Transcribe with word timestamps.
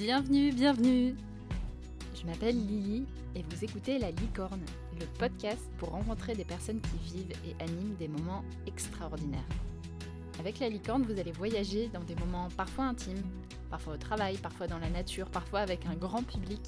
Bienvenue, 0.00 0.50
bienvenue 0.50 1.14
Je 2.14 2.24
m'appelle 2.24 2.56
Lily 2.56 3.04
et 3.34 3.42
vous 3.42 3.64
écoutez 3.64 3.98
La 3.98 4.10
Licorne, 4.10 4.64
le 4.98 5.04
podcast 5.18 5.60
pour 5.76 5.90
rencontrer 5.90 6.34
des 6.34 6.46
personnes 6.46 6.80
qui 6.80 7.16
vivent 7.16 7.36
et 7.46 7.62
animent 7.62 7.96
des 7.96 8.08
moments 8.08 8.42
extraordinaires. 8.66 9.44
Avec 10.38 10.58
La 10.58 10.70
Licorne, 10.70 11.02
vous 11.02 11.20
allez 11.20 11.32
voyager 11.32 11.88
dans 11.88 12.02
des 12.02 12.14
moments 12.14 12.48
parfois 12.56 12.86
intimes, 12.86 13.22
parfois 13.68 13.92
au 13.92 13.98
travail, 13.98 14.38
parfois 14.38 14.68
dans 14.68 14.78
la 14.78 14.88
nature, 14.88 15.28
parfois 15.28 15.60
avec 15.60 15.84
un 15.84 15.96
grand 15.96 16.22
public, 16.22 16.62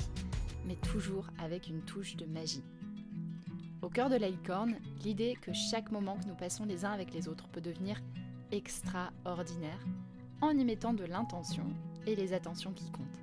mais 0.66 0.76
toujours 0.76 1.26
avec 1.42 1.68
une 1.68 1.80
touche 1.80 2.16
de 2.16 2.26
magie. 2.26 2.64
Au 3.80 3.88
cœur 3.88 4.10
de 4.10 4.16
La 4.16 4.28
Licorne, 4.28 4.74
l'idée 5.04 5.38
que 5.40 5.54
chaque 5.54 5.90
moment 5.90 6.18
que 6.18 6.28
nous 6.28 6.36
passons 6.36 6.66
les 6.66 6.84
uns 6.84 6.92
avec 6.92 7.14
les 7.14 7.28
autres 7.28 7.48
peut 7.48 7.62
devenir 7.62 7.98
extraordinaire 8.50 9.80
en 10.42 10.50
y 10.50 10.64
mettant 10.66 10.92
de 10.92 11.04
l'intention 11.04 11.64
et 12.06 12.14
les 12.14 12.34
attentions 12.34 12.72
qui 12.72 12.90
comptent. 12.90 13.21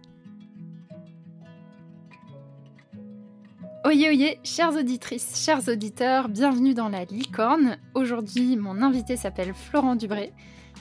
Oyez, 3.90 4.10
oyez, 4.10 4.40
chères 4.44 4.76
auditrices, 4.76 5.44
chers 5.44 5.68
auditeurs, 5.68 6.30
bienvenue 6.30 6.76
dans 6.76 6.90
la 6.90 7.06
licorne. 7.06 7.80
Aujourd'hui, 7.96 8.56
mon 8.56 8.84
invité 8.84 9.18
s'appelle 9.18 9.52
Florent 9.56 9.96
Dubré. 9.96 10.32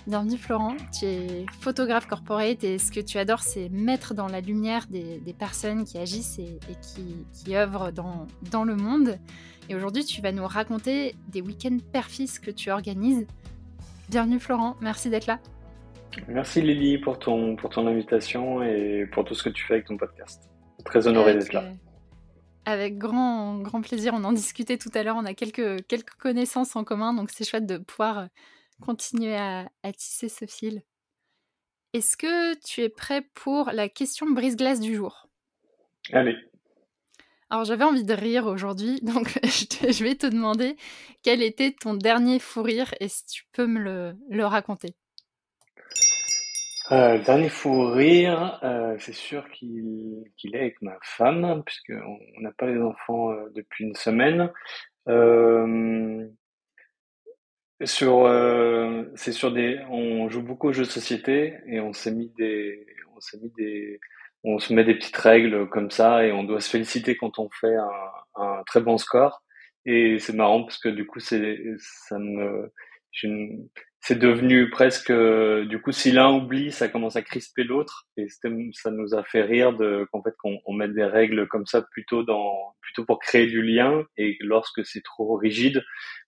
Bienvenue 0.07 0.37
Florent, 0.37 0.77
tu 0.93 1.07
es 1.07 1.47
photographe 1.59 2.07
corporate 2.07 2.63
et 2.65 2.77
ce 2.77 2.93
que 2.93 3.01
tu 3.01 3.17
adores, 3.17 3.41
c'est 3.41 3.71
mettre 3.71 4.13
dans 4.13 4.27
la 4.27 4.43
lumière 4.43 4.85
des, 4.91 5.35
personnes 5.39 5.87
qui 5.87 5.97
agissent 5.97 6.39
et, 6.39 6.59
qui, 6.83 7.25
qui, 7.33 7.57
œuvrent 7.57 7.93
dans, 7.93 8.27
dans 8.51 8.65
le 8.65 8.77
monde. 8.77 9.17
Et 9.71 9.75
aujourd'hui, 9.75 10.05
tu 10.05 10.21
vas 10.21 10.31
nous 10.31 10.47
raconter 10.47 11.15
des 11.29 11.41
week-ends 11.41 11.79
perfis 11.91 12.33
que 12.43 12.51
tu 12.51 12.71
organises. 12.71 13.27
Bienvenue 14.11 14.39
Florent, 14.39 14.77
merci 14.83 15.09
d'être 15.09 15.29
là. 15.29 15.39
Merci 16.29 16.61
Lily 16.61 16.99
pour 16.99 17.19
ton, 17.19 17.57
pour 17.57 17.71
ton 17.71 17.87
invitation 17.87 18.63
et 18.63 19.07
pour 19.11 19.25
tout 19.25 19.35
ce 19.35 19.45
que 19.45 19.49
tu 19.49 19.65
fais 19.65 19.75
avec 19.75 19.87
ton 19.87 19.97
podcast. 19.97 20.51
Très 20.85 21.09
honoré 21.09 21.33
d'être 21.33 21.55
là. 21.55 21.65
Avec 22.69 22.99
grand, 22.99 23.61
grand 23.61 23.81
plaisir. 23.81 24.13
On 24.15 24.25
en 24.25 24.33
discutait 24.33 24.77
tout 24.77 24.91
à 24.93 25.03
l'heure. 25.03 25.17
On 25.17 25.25
a 25.25 25.33
quelques, 25.33 25.87
quelques 25.87 26.13
connaissances 26.19 26.77
en 26.77 26.85
commun, 26.85 27.15
donc 27.15 27.31
c'est 27.31 27.49
chouette 27.49 27.65
de 27.65 27.79
pouvoir 27.79 28.19
euh, 28.19 28.27
continuer 28.83 29.35
à, 29.35 29.71
à 29.83 29.93
tisser 29.95 30.29
ce 30.29 30.45
fil. 30.45 30.83
Est-ce 31.95 32.19
que 32.19 32.55
tu 32.63 32.83
es 32.83 32.91
prêt 32.91 33.23
pour 33.33 33.71
la 33.73 33.89
question 33.89 34.29
brise-glace 34.29 34.81
du 34.81 34.95
jour? 34.95 35.31
Allez. 36.13 36.37
Alors 37.49 37.65
j'avais 37.65 37.85
envie 37.85 38.05
de 38.05 38.13
rire 38.13 38.45
aujourd'hui, 38.45 39.01
donc 39.03 39.39
je, 39.45 40.05
vais 40.05 40.17
te 40.17 40.27
demander 40.27 40.77
quel 41.23 41.43
était 41.43 41.73
ton 41.73 41.95
dernier 41.95 42.39
fou 42.39 42.63
rire 42.63 42.95
et 43.01 43.09
si 43.09 43.25
tu 43.25 43.45
peux 43.53 43.67
me 43.67 43.81
le, 43.81 44.15
le 44.29 44.45
raconter. 44.45 44.95
Euh, 46.91 47.19
le 47.19 47.25
dernier 47.25 47.51
fou 47.51 47.87
rire, 47.91 48.59
euh, 48.63 48.97
c'est 48.99 49.13
sûr 49.13 49.47
qu'il 49.51 50.25
est 50.55 50.59
avec 50.59 50.81
ma 50.81 50.97
femme, 51.03 51.63
puisqu'on 51.67 52.19
n'a 52.41 52.53
pas 52.53 52.67
les 52.67 52.81
enfants 52.81 53.31
euh, 53.33 53.51
depuis 53.55 53.85
une 53.85 53.95
semaine. 53.95 54.51
Sur, 57.85 58.29
c'est 59.15 59.33
sur 59.33 59.53
des, 59.53 59.79
on 59.89 60.29
joue 60.29 60.43
beaucoup 60.43 60.69
aux 60.69 60.73
jeux 60.73 60.83
de 60.85 60.89
société 60.89 61.55
et 61.67 61.79
on 61.81 61.93
s'est 61.93 62.11
mis 62.11 62.29
des, 62.37 62.85
on 63.15 63.21
s'est 63.21 63.39
mis 63.39 63.53
des, 63.57 64.01
on 64.43 64.59
se 64.59 64.75
met 64.75 64.83
des 64.83 64.97
petites 64.97 65.17
règles 65.17 65.69
comme 65.69 65.91
ça 65.91 66.25
et 66.27 66.33
on 66.33 66.43
doit 66.43 66.61
se 66.61 66.71
féliciter 66.71 67.17
quand 67.17 67.39
on 67.39 67.49
fait 67.51 67.77
un, 67.77 68.43
un 68.43 68.63
très 68.67 68.81
bon 68.81 68.99
score. 68.99 69.43
Et 69.87 70.19
c'est 70.19 70.35
marrant 70.35 70.65
parce 70.65 70.79
que 70.79 70.89
du 70.89 71.07
coup, 71.07 71.21
c'est, 71.21 71.61
ça 71.79 72.19
me, 72.19 72.73
c'est 74.01 74.19
devenu 74.19 74.71
presque, 74.71 75.13
du 75.13 75.81
coup, 75.81 75.93
si 75.93 76.13
l'un 76.13 76.31
oublie, 76.33 76.73
ça 76.73 76.89
commence 76.89 77.17
à 77.17 77.23
crisper 77.23 77.65
l'autre, 77.65 78.07
et 78.17 78.27
ça 78.29 78.91
nous 78.91 79.15
a 79.15 79.25
fait 79.25 79.43
rire 79.43 79.73
de 79.73 80.07
qu'en 80.13 80.23
fait 80.23 80.35
qu'on 80.39 80.59
on 80.67 80.73
mette 80.73 80.95
des 80.95 81.05
règles 81.05 81.49
comme 81.49 81.67
ça 81.67 81.83
plutôt 81.83 82.23
dans, 82.23 82.75
plutôt 82.81 83.05
pour 83.05 83.19
créer 83.19 83.47
du 83.47 83.63
lien, 83.63 84.05
et 84.17 84.37
lorsque 84.41 84.85
c'est 84.85 85.03
trop 85.03 85.37
rigide, 85.37 85.85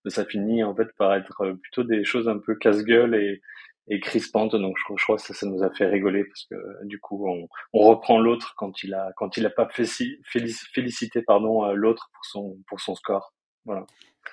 ça 0.06 0.24
finit 0.24 0.64
en 0.64 0.74
fait 0.74 0.88
par 0.98 1.14
être 1.14 1.52
plutôt 1.62 1.84
des 1.84 2.04
choses 2.04 2.28
un 2.28 2.38
peu 2.38 2.54
casse-gueule 2.56 3.14
et, 3.14 3.40
et 3.88 4.00
crispantes. 4.00 4.56
Donc 4.56 4.76
je, 4.78 4.94
je, 4.96 5.02
crois 5.02 5.16
que 5.16 5.22
ça, 5.22 5.34
ça 5.34 5.46
nous 5.46 5.62
a 5.62 5.70
fait 5.70 5.86
rigoler 5.86 6.24
parce 6.24 6.46
que 6.50 6.86
du 6.86 6.98
coup, 7.00 7.28
on, 7.28 7.48
on 7.72 7.88
reprend 7.88 8.18
l'autre 8.18 8.54
quand 8.56 8.82
il 8.82 8.94
a, 8.94 9.12
quand 9.16 9.36
il 9.36 9.46
a 9.46 9.50
pas 9.50 9.68
félicité 9.68 11.22
pardon 11.22 11.72
l'autre 11.72 12.10
pour 12.14 12.24
son, 12.24 12.58
pour 12.66 12.80
son 12.80 12.94
score. 12.94 13.32
Voilà. 13.64 13.86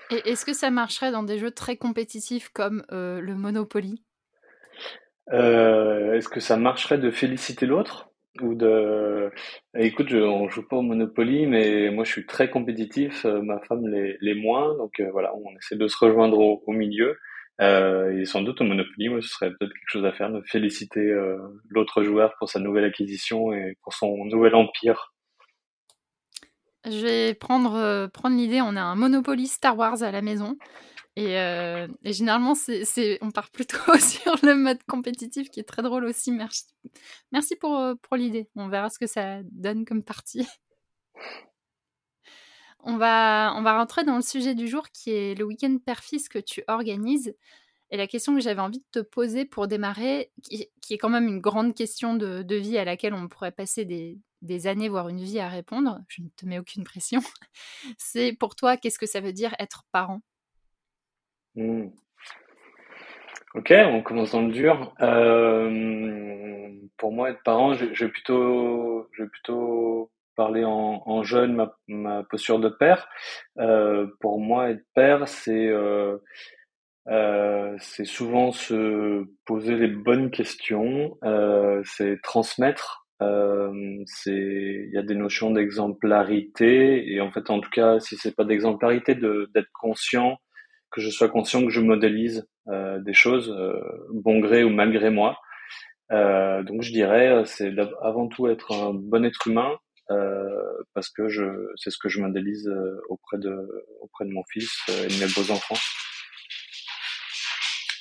Et 0.10 0.30
est-ce 0.30 0.46
que 0.46 0.54
ça 0.54 0.70
marcherait 0.70 1.12
dans 1.12 1.24
des 1.24 1.38
jeux 1.38 1.52
très 1.52 1.76
compétitifs 1.78 2.50
comme 2.50 2.84
euh, 2.92 3.20
le 3.20 3.36
Monopoly? 3.36 4.04
Euh, 5.34 6.14
Est-ce 6.14 6.30
que 6.30 6.40
ça 6.40 6.56
marcherait 6.58 6.98
de 6.98 7.12
féliciter 7.12 7.66
l'autre? 7.66 8.10
Ou 8.42 8.54
de 8.54 9.32
écoute 9.76 10.10
je, 10.10 10.18
on 10.18 10.48
joue 10.48 10.62
pas 10.68 10.76
au 10.76 10.84
Monopoly 10.84 11.48
mais 11.48 11.90
moi 11.90 12.04
je 12.04 12.12
suis 12.12 12.28
très 12.28 12.52
compétitif 12.52 13.26
euh, 13.26 13.42
ma 13.42 13.60
femme 13.62 13.88
les, 13.88 14.16
les 14.22 14.36
moins 14.36 14.78
donc 14.78 15.02
voilà 15.12 15.34
on 15.36 15.58
essaie 15.58 15.76
de 15.76 15.88
se 15.88 15.98
rejoindre 15.98 16.38
au, 16.38 16.64
au 16.68 16.72
milieu. 16.72 17.18
Et 17.60 18.26
sans 18.26 18.44
doute 18.44 18.62
au 18.62 18.64
Monopoly 18.64 19.10
moi, 19.10 19.22
ce 19.22 19.30
serait 19.30 19.50
peut-être 19.50 19.74
quelque 19.74 19.88
chose 19.88 20.06
à 20.06 20.12
faire 20.12 20.30
de 20.32 20.42
féliciter 20.46 21.12
l'autre 21.70 22.04
joueur 22.04 22.36
pour 22.38 22.48
sa 22.48 22.60
nouvelle 22.60 22.86
acquisition 22.86 23.52
et 23.52 23.76
pour 23.82 23.94
son 23.94 24.26
nouvel 24.26 24.54
empire 24.54 25.16
je 26.86 27.00
vais 27.00 27.34
prendre, 27.34 27.76
euh, 27.76 28.08
prendre 28.08 28.38
l'idée, 28.38 28.62
on 28.62 28.76
a 28.76 28.82
un 28.82 28.96
Monopoly 28.96 29.48
Star 29.48 29.78
Wars 29.78 30.04
à 30.04 30.12
la 30.12 30.22
maison. 30.22 30.58
Et, 31.16 31.40
euh, 31.40 31.88
généralement, 32.04 32.54
c'est, 32.56 33.18
on 33.22 33.32
part 33.32 33.50
plutôt 33.50 33.78
sur 34.00 34.36
le 34.44 34.56
mode 34.56 34.84
compétitif 34.84 35.50
qui 35.50 35.60
est 35.60 35.64
très 35.64 35.82
drôle 35.82 36.06
aussi. 36.06 36.32
Merci, 36.32 36.66
merci 37.32 37.56
pour, 37.56 37.76
euh, 37.78 37.96
pour 37.96 38.18
l'idée. 38.18 38.50
On 38.56 38.68
verra 38.70 38.90
ce 38.90 39.00
que 39.00 39.08
ça 39.08 39.42
donne 39.52 39.86
comme 39.86 40.04
partie. 40.04 40.48
On 42.80 42.98
va, 42.98 43.54
on 43.58 43.64
va 43.64 43.78
rentrer 43.78 44.04
dans 44.04 44.16
le 44.16 44.22
sujet 44.22 44.56
du 44.56 44.68
jour 44.68 44.90
qui 44.90 45.10
est 45.10 45.36
le 45.36 45.44
week-end 45.44 45.78
perfis 45.84 46.24
que 46.30 46.40
tu 46.40 46.64
organises. 46.68 47.36
Et 47.90 47.98
la 47.98 48.08
question 48.08 48.36
que 48.36 48.42
j'avais 48.42 48.62
envie 48.62 48.80
de 48.80 49.02
te 49.02 49.06
poser 49.06 49.46
pour 49.46 49.68
démarrer, 49.68 50.32
qui, 50.44 50.70
est 50.94 50.98
quand 50.98 51.10
même 51.10 51.28
une 51.28 51.40
grande 51.40 51.74
question 51.74 52.16
de, 52.16 52.44
de, 52.44 52.56
vie 52.56 52.78
à 52.78 52.86
laquelle 52.86 53.14
on 53.14 53.28
pourrait 53.28 53.52
passer 53.52 53.86
des, 53.86 54.20
des 54.42 54.68
années, 54.68 54.90
voire 54.90 55.10
une 55.10 55.22
vie 55.22 55.40
à 55.40 55.48
répondre, 55.48 56.00
je 56.08 56.22
ne 56.22 56.30
te 56.36 56.46
mets 56.46 56.60
aucune 56.60 56.84
pression, 56.84 57.22
c'est 57.98 58.34
pour 58.34 58.56
toi, 58.56 58.78
qu'est-ce 58.78 59.00
que 59.00 59.06
ça 59.06 59.22
veut 59.22 59.34
dire 59.34 59.56
être 59.60 59.84
parent? 59.92 60.22
Mmh. 61.56 61.88
Ok, 63.58 63.74
on 63.76 64.04
commence 64.04 64.34
dans 64.34 64.44
le 64.44 64.52
dur. 64.52 64.94
Euh, 65.02 66.70
pour 66.98 67.12
moi, 67.12 67.32
être 67.32 67.42
parent, 67.42 67.74
je, 67.74 67.86
vais 67.86 68.12
plutôt, 68.12 69.08
je 69.14 69.24
vais 69.24 69.30
plutôt 69.30 70.12
parler 70.36 70.64
en, 70.64 71.24
jeune 71.24 71.68
ma, 71.88 72.24
posture 72.24 72.60
de 72.60 72.70
père. 72.70 73.10
Euh, 73.58 74.08
pour 74.20 74.40
moi, 74.40 74.70
être 74.70 74.86
père, 74.94 75.28
c'est 75.28 75.68
euh, 75.68 76.20
c'est 77.80 78.06
souvent 78.06 78.52
se 78.52 79.26
poser 79.46 79.76
les 79.76 79.88
bonnes 79.88 80.30
questions, 80.30 81.18
c'est 81.84 82.22
transmettre 82.22 83.07
euh, 83.22 84.04
c'est, 84.06 84.32
il 84.88 84.92
y 84.94 84.98
a 84.98 85.04
des 85.04 85.16
notions 85.16 85.52
d'exemplarité 85.52 87.12
et 87.12 87.22
en 87.22 87.32
fait, 87.32 87.50
en 87.50 87.60
tout 87.60 87.70
cas, 87.70 88.00
si 88.00 88.16
c'est 88.18 88.36
pas 88.36 88.46
d'exemplarité, 88.46 89.16
de 89.16 89.50
d'être 89.54 89.72
conscient, 89.74 90.38
que 90.92 91.02
je 91.02 91.10
sois 91.10 91.30
conscient 91.30 91.64
que 91.66 91.72
je 91.72 91.82
modélise 91.82 92.48
euh, 92.70 93.00
des 93.00 93.14
choses, 93.14 93.50
euh, 93.58 93.80
bon 94.14 94.40
gré 94.40 94.64
ou 94.64 94.70
malgré 94.70 95.10
moi. 95.10 95.38
Euh, 96.12 96.64
donc, 96.64 96.84
je 96.84 96.92
dirais, 96.92 97.44
c'est 97.46 97.74
avant 98.02 98.28
tout 98.28 98.48
être 98.48 98.74
un 98.74 98.94
bon 98.94 99.26
être 99.26 99.48
humain 99.48 99.78
euh, 100.12 100.62
parce 100.94 101.10
que 101.10 101.28
je, 101.28 101.44
c'est 101.76 101.90
ce 101.90 101.98
que 101.98 102.10
je 102.10 102.22
modélise 102.22 102.72
auprès 103.10 103.38
de 103.40 103.56
auprès 104.02 104.26
de 104.26 104.32
mon 104.32 104.44
fils 104.52 104.72
et 104.90 105.08
de 105.08 105.26
mes 105.26 105.32
beaux 105.36 105.52
enfants. 105.52 105.76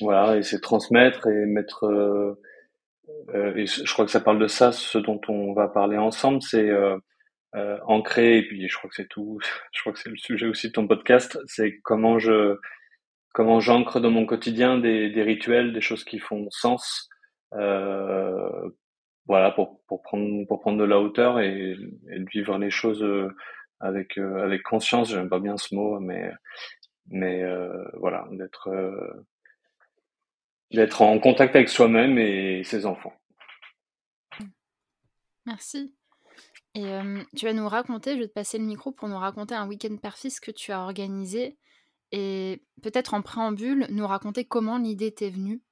Voilà, 0.00 0.36
et 0.36 0.42
c'est 0.42 0.60
transmettre 0.60 1.26
et 1.26 1.46
mettre 1.46 1.84
euh, 1.84 2.38
et 3.56 3.66
je 3.66 3.92
crois 3.92 4.04
que 4.04 4.10
ça 4.10 4.20
parle 4.20 4.38
de 4.38 4.48
ça, 4.48 4.72
ce 4.72 4.98
dont 4.98 5.20
on 5.28 5.52
va 5.52 5.68
parler 5.68 5.96
ensemble, 5.96 6.42
c'est 6.42 6.68
euh, 6.68 6.96
euh, 7.54 7.78
ancrer, 7.86 8.38
et 8.38 8.42
puis 8.46 8.68
je 8.68 8.76
crois 8.76 8.90
que 8.90 8.96
c'est 8.96 9.08
tout, 9.08 9.38
je 9.72 9.80
crois 9.80 9.92
que 9.92 9.98
c'est 9.98 10.10
le 10.10 10.16
sujet 10.16 10.46
aussi 10.46 10.68
de 10.68 10.72
ton 10.72 10.86
podcast, 10.86 11.38
c'est 11.46 11.78
comment 11.82 12.18
je 12.18 12.58
comment 13.32 13.60
j'ancre 13.60 14.00
dans 14.00 14.10
mon 14.10 14.26
quotidien 14.26 14.78
des, 14.78 15.10
des 15.10 15.22
rituels, 15.22 15.74
des 15.74 15.82
choses 15.82 16.04
qui 16.04 16.18
font 16.18 16.48
sens, 16.50 17.08
euh, 17.54 18.70
voilà, 19.26 19.50
pour, 19.52 19.80
pour 19.88 20.02
prendre 20.02 20.46
pour 20.46 20.60
prendre 20.60 20.78
de 20.78 20.84
la 20.84 21.00
hauteur 21.00 21.40
et, 21.40 21.76
et 22.10 22.24
vivre 22.32 22.58
les 22.58 22.70
choses 22.70 23.02
euh, 23.02 23.28
avec 23.80 24.18
euh, 24.18 24.42
avec 24.44 24.62
conscience. 24.62 25.10
J'aime 25.10 25.28
pas 25.28 25.40
bien 25.40 25.56
ce 25.56 25.74
mot, 25.74 26.00
mais 26.00 26.30
mais 27.08 27.44
voilà, 27.94 28.26
d'être 28.32 28.68
d'être 30.72 31.02
en 31.02 31.18
contact 31.18 31.54
avec 31.54 31.68
soi-même 31.68 32.18
et 32.18 32.62
ses 32.64 32.86
enfants. 32.86 33.14
Merci. 35.46 35.94
Et 36.74 36.84
euh, 36.86 37.22
tu 37.36 37.46
vas 37.46 37.52
nous 37.52 37.68
raconter, 37.68 38.14
je 38.14 38.20
vais 38.20 38.28
te 38.28 38.32
passer 38.32 38.58
le 38.58 38.64
micro 38.64 38.92
pour 38.92 39.08
nous 39.08 39.16
raconter 39.16 39.54
un 39.54 39.66
week-end 39.66 39.96
perfis 39.96 40.34
que 40.42 40.50
tu 40.50 40.72
as 40.72 40.80
organisé 40.80 41.56
et 42.12 42.62
peut-être 42.82 43.14
en 43.14 43.22
préambule 43.22 43.86
nous 43.90 44.06
raconter 44.06 44.44
comment 44.44 44.78
l'idée 44.78 45.12
t'est 45.12 45.30
venue. 45.30 45.62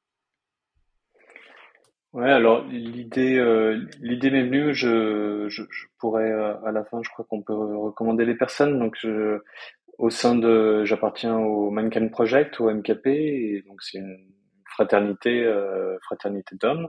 Ouais, 2.14 2.31
alors 2.31 2.64
l'idée, 2.67 3.37
euh, 3.37 3.85
l'idée 4.00 4.31
m'est 4.31 4.44
venue. 4.44 4.73
Je, 4.73 5.49
je, 5.49 5.64
je 5.69 5.87
pourrais 5.99 6.31
euh, 6.31 6.55
à 6.64 6.70
la 6.70 6.85
fin, 6.85 7.02
je 7.02 7.11
crois 7.11 7.26
qu'on 7.29 7.43
peut 7.43 7.52
recommander 7.52 8.25
les 8.25 8.37
personnes. 8.37 8.79
Donc, 8.79 8.94
je, 9.00 9.40
au 9.99 10.11
sein 10.11 10.37
de, 10.37 10.85
j'appartiens 10.85 11.37
au 11.37 11.70
Mankind 11.70 12.11
Project, 12.11 12.61
au 12.61 12.70
MKP, 12.70 13.06
et 13.06 13.64
donc 13.67 13.82
c'est 13.82 13.99
une 13.99 14.17
fraternité, 14.75 15.44
euh, 15.44 15.97
fraternité 16.03 16.56
d'hommes. 16.56 16.88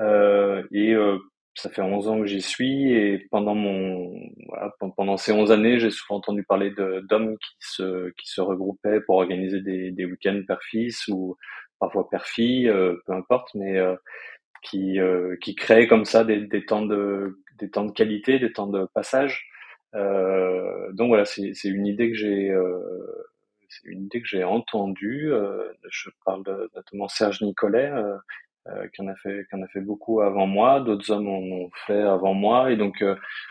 Euh, 0.00 0.62
et 0.72 0.94
euh, 0.94 1.18
ça 1.54 1.70
fait 1.70 1.82
11 1.82 2.08
ans 2.08 2.20
que 2.20 2.26
j'y 2.26 2.42
suis, 2.42 2.92
et 2.92 3.26
pendant 3.30 3.54
mon, 3.54 4.12
voilà, 4.48 4.72
pendant 4.96 5.16
ces 5.16 5.32
11 5.32 5.50
années, 5.50 5.78
j'ai 5.80 5.90
souvent 5.90 6.16
entendu 6.18 6.44
parler 6.44 6.72
d'hommes 7.08 7.36
qui 7.38 7.56
se, 7.60 8.10
qui 8.10 8.28
se 8.28 8.40
regroupaient 8.40 9.00
pour 9.00 9.16
organiser 9.16 9.60
des, 9.60 9.90
des 9.90 10.04
week-ends 10.04 10.40
père-fils 10.46 11.08
ou 11.08 11.36
parfois 11.80 12.08
père-fille, 12.10 12.68
euh, 12.68 12.96
peu 13.06 13.12
importe, 13.12 13.54
mais 13.54 13.78
qui, 14.62 14.98
euh, 14.98 15.36
qui 15.40 15.54
crée 15.54 15.86
comme 15.86 16.04
ça 16.04 16.24
des, 16.24 16.46
des, 16.46 16.64
temps 16.64 16.84
de, 16.84 17.40
des 17.58 17.70
temps 17.70 17.84
de 17.84 17.92
qualité, 17.92 18.38
des 18.38 18.52
temps 18.52 18.66
de 18.66 18.86
passage. 18.94 19.46
Euh, 19.94 20.92
donc 20.92 21.08
voilà, 21.08 21.24
c'est 21.24 21.52
une 21.64 21.86
idée 21.86 22.10
que 22.10 22.16
j'ai 22.16 22.50
euh, 22.50 22.78
une 23.84 24.04
idée 24.04 24.20
que 24.20 24.28
j'ai 24.28 24.44
entendue. 24.44 25.32
Euh, 25.32 25.72
je 25.90 26.10
parle 26.24 26.44
de, 26.44 26.70
notamment 26.74 27.08
Serge 27.08 27.42
Nicolet, 27.42 27.90
euh, 27.90 28.16
euh, 28.68 28.86
qui 28.88 29.02
en 29.02 29.08
a 29.08 29.14
fait 29.16 29.46
qui 29.48 29.56
en 29.56 29.62
a 29.62 29.68
fait 29.68 29.80
beaucoup 29.80 30.20
avant 30.20 30.46
moi. 30.46 30.80
D'autres 30.80 31.10
hommes 31.10 31.28
ont 31.28 31.70
fait 31.86 32.02
avant 32.02 32.34
moi. 32.34 32.70
Et 32.72 32.76
donc 32.76 33.04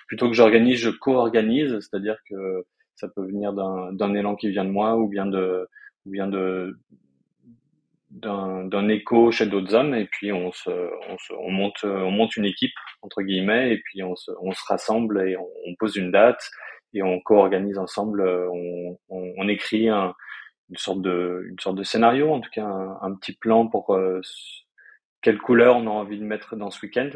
plutôt 0.07 0.27
que 0.27 0.33
j'organise, 0.33 0.79
je 0.79 0.89
co-organise, 0.89 1.79
c'est-à-dire 1.79 2.17
que 2.29 2.65
ça 2.95 3.07
peut 3.07 3.25
venir 3.25 3.53
d'un 3.53 4.13
élan 4.15 4.35
qui 4.35 4.49
vient 4.49 4.65
de 4.65 4.71
moi 4.71 4.95
ou 4.97 5.07
bien 5.07 5.25
de 5.25 5.67
ou 6.05 6.11
bien 6.11 6.27
de 6.27 6.77
d'un 8.09 8.87
écho 8.89 9.31
chez 9.31 9.45
d'autres 9.45 9.75
hommes 9.75 9.93
et 9.93 10.05
puis 10.05 10.31
on 10.31 10.51
se, 10.51 10.71
on 11.09 11.17
se, 11.19 11.33
on 11.33 11.51
monte 11.51 11.83
on 11.83 12.09
monte 12.09 12.35
une 12.37 12.45
équipe 12.45 12.73
entre 13.01 13.21
guillemets 13.21 13.73
et 13.73 13.77
puis 13.79 14.01
on 14.01 14.15
se, 14.15 14.31
on 14.41 14.53
se 14.53 14.63
rassemble 14.65 15.21
et 15.27 15.37
on 15.37 15.75
pose 15.77 15.97
une 15.97 16.09
date 16.09 16.41
et 16.93 17.03
on 17.03 17.19
co-organise 17.19 17.77
ensemble 17.77 18.21
on, 18.21 18.97
on, 19.09 19.33
on 19.37 19.47
écrit 19.47 19.89
un, 19.89 20.13
une 20.69 20.77
sorte 20.77 21.01
de 21.01 21.45
une 21.49 21.59
sorte 21.59 21.75
de 21.75 21.83
scénario 21.83 22.31
en 22.31 22.41
tout 22.41 22.49
cas 22.51 22.65
un, 22.65 23.13
petit 23.15 23.33
plan 23.33 23.67
pour 23.67 23.95
euh, 23.95 24.21
quelle 25.21 25.39
couleur 25.39 25.77
on 25.77 25.87
a 25.87 25.91
envie 25.91 26.19
de 26.19 26.25
mettre 26.25 26.55
dans 26.55 26.69
ce 26.69 26.85
week-end. 26.85 27.09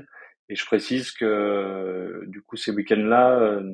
Et 0.49 0.55
je 0.55 0.65
précise 0.65 1.11
que 1.11 2.23
du 2.27 2.41
coup 2.41 2.57
ces 2.57 2.71
week-ends 2.71 2.95
là 2.97 3.31
euh, 3.39 3.73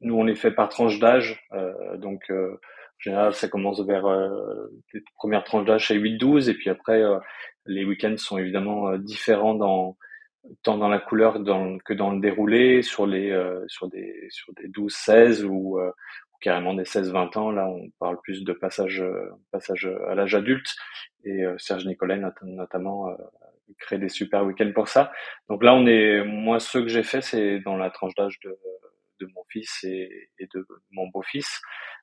nous 0.00 0.14
on 0.14 0.24
les 0.24 0.34
fait 0.34 0.50
par 0.50 0.68
tranche 0.68 0.98
d'âge 0.98 1.46
euh, 1.52 1.96
donc 1.96 2.30
euh, 2.30 2.58
en 2.98 3.00
général, 3.00 3.34
ça 3.34 3.46
commence 3.46 3.80
vers 3.80 4.06
euh, 4.06 4.68
les 4.92 5.02
premières 5.14 5.44
tranches 5.44 5.64
d'âge 5.64 5.86
chez 5.86 5.96
8-12 5.96 6.50
et 6.50 6.54
puis 6.54 6.68
après, 6.68 7.00
euh, 7.00 7.18
les 7.64 7.84
week-ends 7.84 8.16
sont 8.16 8.38
évidemment 8.38 8.88
euh, 8.88 8.98
différents 8.98 9.54
dans 9.54 9.96
tant 10.62 10.78
dans 10.78 10.88
la 10.88 10.98
couleur 10.98 11.40
dans, 11.40 11.78
que 11.78 11.92
dans 11.92 12.10
le 12.10 12.20
déroulé 12.20 12.82
sur 12.82 13.06
les 13.06 13.36
sur 13.66 13.88
des 13.88 14.26
sur 14.30 14.52
des 14.54 14.68
12-16 14.68 15.44
ou, 15.44 15.78
ou, 15.80 15.92
carrément 16.40 16.74
des 16.74 16.84
16-20 16.84 17.38
ans. 17.38 17.50
Là, 17.50 17.68
on 17.68 17.90
parle 17.98 18.18
plus 18.22 18.44
de 18.44 18.52
passage 18.52 19.04
passage 19.50 19.90
à 20.08 20.14
l'âge 20.14 20.34
adulte 20.34 20.74
et 21.24 21.44
Serge 21.58 21.86
Nicolet 21.86 22.20
notamment 22.42 23.16
crée 23.78 23.98
des 23.98 24.08
super 24.08 24.44
week-ends 24.44 24.72
pour 24.74 24.88
ça. 24.88 25.12
Donc 25.48 25.62
là, 25.62 25.74
on 25.74 25.86
est 25.86 26.24
moi 26.24 26.60
ce 26.60 26.78
que 26.78 26.88
j'ai 26.88 27.02
fait, 27.02 27.20
c'est 27.20 27.60
dans 27.60 27.76
la 27.76 27.90
tranche 27.90 28.14
d'âge 28.14 28.38
de 28.44 28.56
de 29.20 29.26
mon 29.34 29.44
fils 29.48 29.84
et, 29.84 30.30
et 30.38 30.48
de 30.54 30.66
mon 30.92 31.08
beau-fils. 31.08 31.60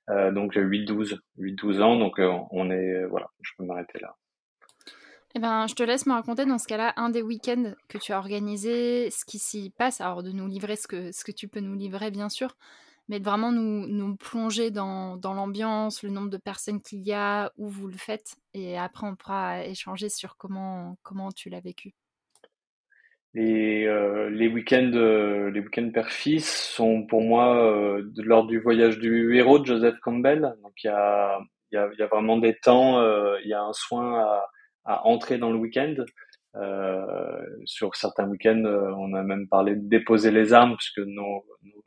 Euh, 0.10 0.32
donc 0.32 0.56
8-12, 0.56 1.20
8-12 1.40 1.82
ans, 1.82 1.98
donc 1.98 2.20
euh, 2.20 2.32
on 2.52 2.70
est, 2.70 3.06
voilà, 3.06 3.28
je 3.42 3.52
peux 3.58 3.64
m'arrêter 3.64 4.00
là. 4.00 4.16
Eh 5.38 5.42
ben, 5.42 5.68
je 5.68 5.76
te 5.76 5.84
laisse 5.84 6.06
me 6.06 6.14
raconter 6.14 6.46
dans 6.46 6.58
ce 6.58 6.66
cas-là 6.66 6.94
un 6.96 7.10
des 7.10 7.22
week-ends 7.22 7.74
que 7.90 7.98
tu 7.98 8.14
as 8.14 8.18
organisé, 8.18 9.12
ce 9.12 9.26
qui 9.26 9.38
s'y 9.38 9.70
passe, 9.70 10.00
alors 10.00 10.24
de 10.24 10.32
nous 10.32 10.48
livrer 10.48 10.78
ce 10.78 10.88
que, 10.88 11.12
ce 11.12 11.26
que 11.26 11.34
tu 11.34 11.50
peux 11.50 11.60
nous 11.60 11.76
livrer 11.76 12.10
bien 12.10 12.30
sûr, 12.30 12.56
mais 13.10 13.20
de 13.20 13.26
vraiment 13.26 13.52
nous, 13.52 13.86
nous 13.86 14.16
plonger 14.16 14.72
dans, 14.72 15.18
dans 15.18 15.34
l'ambiance, 15.34 16.04
le 16.04 16.10
nombre 16.10 16.30
de 16.30 16.38
personnes 16.38 16.82
qu'il 16.82 17.02
y 17.02 17.12
a, 17.12 17.52
où 17.58 17.68
vous 17.68 17.88
le 17.88 17.98
faites, 17.98 18.38
et 18.54 18.78
après 18.78 19.08
on 19.08 19.18
pourra 19.18 19.66
échanger 19.66 20.08
sur 20.08 20.38
comment, 20.38 20.98
comment 21.04 21.34
tu 21.34 21.50
l'as 21.50 21.60
vécu. 21.60 21.92
Et 23.34 23.86
euh, 23.90 24.30
les 24.30 24.48
week-ends, 24.48 24.94
euh, 24.94 25.52
les 25.52 25.60
week-ends 25.60 25.92
père-fils 25.94 26.50
sont 26.50 27.06
pour 27.06 27.22
moi 27.22 27.58
euh, 27.58 28.10
lors 28.16 28.48
du 28.48 28.62
voyage 28.62 29.00
du 29.00 29.36
héros 29.36 29.60
de 29.60 29.66
Joseph 29.66 30.00
Campbell. 30.00 30.56
Donc 30.64 30.82
il 30.82 30.88
y 30.88 30.90
a, 30.92 31.40
y, 31.74 31.76
a, 31.76 31.90
y 32.00 32.02
a 32.02 32.08
vraiment 32.08 32.38
des 32.38 32.56
temps, 32.56 33.00
euh, 33.02 33.38
il 33.44 33.50
y 33.50 33.54
a 33.54 33.62
un 33.62 33.74
soin 33.74 34.22
à, 34.22 34.46
à 34.86 35.06
entrer 35.06 35.38
dans 35.38 35.52
le 35.52 35.58
week-end. 35.58 35.96
Euh, 36.56 37.46
sur 37.66 37.96
certains 37.96 38.30
week-ends, 38.30 38.64
on 38.98 39.14
a 39.14 39.24
même 39.24 39.48
parlé 39.50 39.76
de 39.76 39.88
déposer 39.90 40.32
les 40.32 40.54
armes 40.54 40.78
puisque 40.78 41.00
nos, 41.00 41.44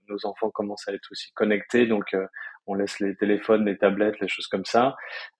nos, 0.09 0.27
enfants 0.27 0.51
commencent 0.51 0.87
à 0.89 0.93
être 0.93 1.09
aussi 1.11 1.33
connectés. 1.33 1.87
Donc 1.87 2.15
on 2.69 2.75
laisse 2.75 3.01
les 3.01 3.17
téléphones, 3.17 3.65
les 3.65 3.79
tablettes, 3.79 4.21
les 4.21 4.29
choses 4.29 4.47
comme 4.47 4.67
ça. 4.67 4.95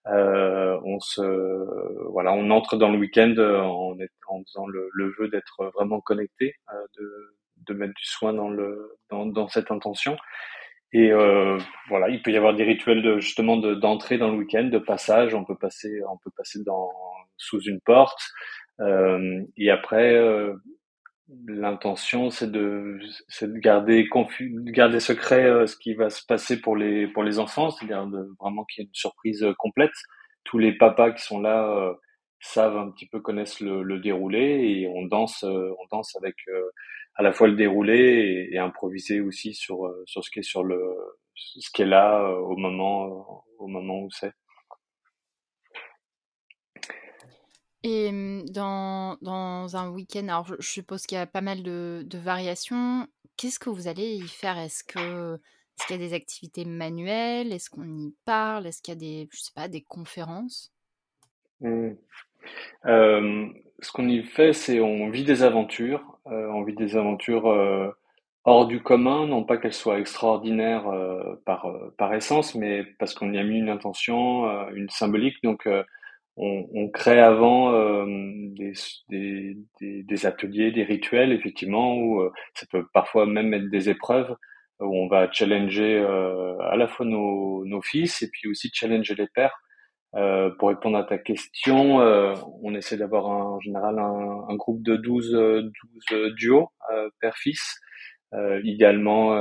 Euh, 0.07 0.77
on 0.83 0.99
se, 0.99 1.21
voilà, 2.09 2.33
on 2.33 2.49
entre 2.49 2.75
dans 2.75 2.89
le 2.91 2.97
week-end 2.97 3.35
en, 3.37 3.95
en 4.27 4.43
faisant 4.43 4.67
le, 4.67 4.89
le 4.91 5.13
vœu 5.17 5.29
d'être 5.29 5.71
vraiment 5.75 6.01
connecté, 6.01 6.55
euh, 6.73 6.85
de, 6.97 7.35
de 7.67 7.73
mettre 7.75 7.93
du 7.93 8.05
soin 8.05 8.33
dans 8.33 8.49
le, 8.49 8.97
dans, 9.09 9.27
dans 9.27 9.47
cette 9.47 9.71
intention. 9.71 10.17
Et 10.93 11.11
euh, 11.11 11.59
voilà, 11.87 12.09
il 12.09 12.21
peut 12.23 12.31
y 12.31 12.37
avoir 12.37 12.55
des 12.55 12.63
rituels 12.63 13.03
de 13.03 13.19
justement 13.19 13.57
d'entrée 13.57 14.17
dans 14.17 14.31
le 14.31 14.37
week-end, 14.37 14.65
de 14.65 14.79
passage. 14.79 15.35
On 15.35 15.45
peut 15.45 15.57
passer, 15.57 16.01
on 16.11 16.17
peut 16.17 16.31
passer 16.35 16.59
dans 16.65 16.89
sous 17.37 17.61
une 17.61 17.79
porte. 17.81 18.19
Euh, 18.79 19.41
et 19.57 19.69
après, 19.71 20.15
euh, 20.15 20.55
l'intention 21.47 22.29
c'est 22.31 22.51
de 22.51 22.97
c'est 23.27 23.51
de 23.51 23.59
garder 23.59 24.07
confus 24.07 24.49
de 24.51 24.71
garder 24.71 24.99
secret 24.99 25.43
euh, 25.45 25.67
ce 25.67 25.75
qui 25.77 25.93
va 25.93 26.09
se 26.09 26.25
passer 26.25 26.59
pour 26.59 26.75
les 26.75 27.07
pour 27.07 27.23
les 27.23 27.37
enfants 27.37 27.69
c'est-à-dire 27.69 28.07
vraiment 28.39 28.65
qu'il 28.65 28.81
y 28.81 28.85
ait 28.85 28.87
une 28.87 28.95
surprise 28.95 29.43
euh, 29.43 29.53
complète 29.59 29.91
tous 30.43 30.57
les 30.57 30.75
papas 30.75 31.11
qui 31.11 31.23
sont 31.23 31.39
là 31.39 31.67
euh, 31.69 31.93
savent 32.39 32.77
un 32.77 32.89
petit 32.89 33.07
peu 33.07 33.19
connaissent 33.19 33.59
le, 33.59 33.83
le 33.83 33.99
déroulé 33.99 34.39
et 34.39 34.87
on 34.87 35.05
danse 35.05 35.43
on 35.43 35.85
danse 35.91 36.15
avec 36.15 36.35
à 37.19 37.23
la 37.23 37.33
fois 37.33 37.49
le 37.49 37.55
déroulé 37.55 37.97
et, 37.97 38.55
et, 38.55 38.59
improviser 38.59 39.19
aussi 39.19 39.53
sur 39.53 39.93
sur 40.05 40.23
ce 40.23 40.31
qui 40.31 40.39
est 40.39 40.43
sur 40.43 40.63
le 40.63 40.79
ce 41.35 41.69
qui 41.69 41.81
est 41.81 41.85
là 41.85 42.25
au 42.31 42.55
moment 42.55 43.43
au 43.59 43.67
moment 43.67 44.03
où 44.03 44.09
c'est. 44.09 44.33
Et 47.83 48.11
mmh, 48.11 48.49
dans, 48.49 49.17
dans 49.21 49.75
un 49.77 49.89
week-end, 49.89 50.27
alors 50.27 50.45
je, 50.47 50.55
je 50.59 50.69
suppose 50.69 51.05
qu'il 51.05 51.17
y 51.17 51.21
a 51.21 51.27
pas 51.27 51.41
mal 51.41 51.63
de, 51.63 52.03
de 52.05 52.17
variations. 52.17 53.07
Qu'est-ce 53.37 53.59
que 53.59 53.69
vous 53.69 53.87
allez 53.87 54.15
y 54.15 54.27
faire? 54.27 54.57
Est-ce 54.57 54.83
que 54.83 55.35
est-ce 55.35 55.87
qu'il 55.87 55.95
y 55.95 56.05
a 56.05 56.07
des 56.07 56.13
activités 56.13 56.65
manuelles? 56.65 57.53
Est-ce 57.53 57.69
qu'on 57.69 57.97
y 57.97 58.13
parle? 58.25 58.67
Est-ce 58.67 58.81
qu'il 58.81 58.93
y 58.93 58.97
a 58.97 58.99
des, 58.99 59.29
je 59.31 59.39
sais 59.39 59.53
pas, 59.55 59.69
des 59.69 59.81
conférences? 59.81 60.73
Mmh. 61.61 61.91
euh, 62.85 63.47
Ce 63.81 63.91
qu'on 63.91 64.07
y 64.07 64.23
fait, 64.23 64.53
c'est 64.53 64.79
on 64.79 65.09
vit 65.09 65.23
des 65.23 65.43
aventures. 65.43 66.19
Euh, 66.27 66.47
on 66.49 66.63
vit 66.63 66.75
des 66.75 66.95
aventures 66.97 67.49
euh, 67.49 67.89
hors 68.43 68.67
du 68.67 68.81
commun, 68.81 69.27
non 69.27 69.43
pas 69.43 69.57
qu'elles 69.57 69.73
soient 69.73 69.99
extraordinaires 69.99 70.87
euh, 70.89 71.35
par, 71.45 71.65
euh, 71.67 71.93
par 71.97 72.13
essence, 72.13 72.55
mais 72.55 72.83
parce 72.99 73.13
qu'on 73.13 73.31
y 73.33 73.39
a 73.39 73.43
mis 73.43 73.57
une 73.59 73.69
intention, 73.69 74.49
euh, 74.49 74.69
une 74.73 74.89
symbolique. 74.89 75.41
Donc 75.43 75.67
on, 76.39 76.67
on, 76.73 76.89
crée 76.89 77.19
avant 77.19 77.73
euh, 77.73 78.05
des, 78.07 78.73
des, 79.09 79.57
des, 79.81 80.03
des, 80.03 80.25
ateliers, 80.25 80.71
des 80.71 80.83
rituels, 80.83 81.33
effectivement, 81.33 81.95
où 81.97 82.21
euh, 82.21 82.31
ça 82.53 82.65
peut 82.71 82.85
parfois 82.93 83.25
même 83.25 83.53
être 83.53 83.69
des 83.69 83.89
épreuves, 83.89 84.35
où 84.79 84.95
on 84.95 85.07
va 85.09 85.29
challenger 85.31 85.97
euh, 85.99 86.57
à 86.59 86.77
la 86.77 86.87
fois 86.87 87.05
nos, 87.05 87.65
nos, 87.65 87.81
fils 87.81 88.21
et 88.21 88.29
puis 88.31 88.49
aussi 88.49 88.71
challenger 88.73 89.15
les 89.15 89.27
pères. 89.27 89.61
Euh, 90.15 90.49
pour 90.57 90.69
répondre 90.69 90.97
à 90.97 91.03
ta 91.03 91.17
question, 91.17 92.01
euh, 92.01 92.33
on 92.63 92.73
essaie 92.73 92.97
d'avoir 92.97 93.27
en 93.27 93.59
général 93.59 93.99
un, 93.99 94.45
un, 94.49 94.55
groupe 94.55 94.81
de 94.81 94.95
12, 94.95 95.31
12 96.11 96.33
duos 96.35 96.71
père-fils. 97.21 97.79
idéalement, 98.63 99.35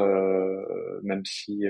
même 1.02 1.24
si 1.24 1.64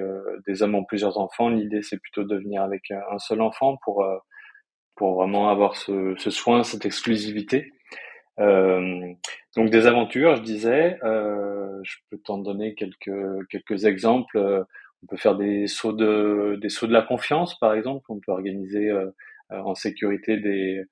des 0.47 0.63
hommes 0.63 0.75
ont 0.75 0.85
plusieurs 0.85 1.19
enfants, 1.19 1.49
l'idée 1.49 1.83
c'est 1.83 1.99
plutôt 2.01 2.25
de 2.25 2.37
venir 2.37 2.63
avec 2.63 2.91
un 2.91 3.19
seul 3.19 3.41
enfant 3.41 3.77
pour 3.85 4.05
pour 4.99 5.15
vraiment 5.15 5.49
avoir 5.49 5.77
ce, 5.77 6.15
ce 6.19 6.31
soin, 6.31 6.65
cette 6.65 6.85
exclusivité. 6.85 7.73
Euh, 8.41 9.13
donc 9.57 9.71
des 9.71 9.87
aventures, 9.87 10.37
je 10.37 10.43
disais, 10.43 10.99
euh, 11.03 11.81
je 11.83 11.97
peux 12.11 12.19
t'en 12.19 12.39
donner 12.39 12.75
quelques 12.75 13.49
quelques 13.51 13.85
exemples. 13.85 14.65
On 15.03 15.07
peut 15.07 15.17
faire 15.17 15.37
des 15.37 15.67
sauts 15.69 15.93
de 15.93 16.59
des 16.61 16.69
sauts 16.69 16.87
de 16.87 16.93
la 16.93 17.03
confiance, 17.03 17.59
par 17.59 17.75
exemple. 17.75 18.05
On 18.09 18.21
peut 18.21 18.33
organiser 18.33 18.91
euh, 18.91 19.11
en 19.51 19.75
sécurité 19.75 20.37
des 20.39 20.85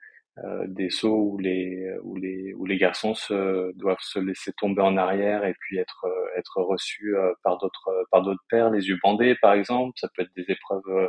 euh, 0.44 0.64
des 0.68 0.90
sauts 0.90 1.32
où 1.32 1.38
les 1.38 1.90
où 2.02 2.16
les 2.16 2.52
où 2.54 2.66
les 2.66 2.76
garçons 2.78 3.14
se, 3.14 3.72
doivent 3.76 3.96
se 4.00 4.18
laisser 4.18 4.52
tomber 4.58 4.82
en 4.82 4.96
arrière 4.96 5.44
et 5.44 5.54
puis 5.60 5.78
être 5.78 6.06
être 6.36 6.62
reçus 6.62 7.16
euh, 7.16 7.32
par 7.42 7.58
d'autres 7.58 8.06
par 8.10 8.22
d'autres 8.22 8.44
pères, 8.50 8.70
les 8.70 8.88
yeux 8.88 8.98
bandés, 9.02 9.34
par 9.42 9.54
exemple. 9.54 9.92
Ça 9.96 10.08
peut 10.14 10.22
être 10.22 10.34
des 10.36 10.50
épreuves 10.50 11.08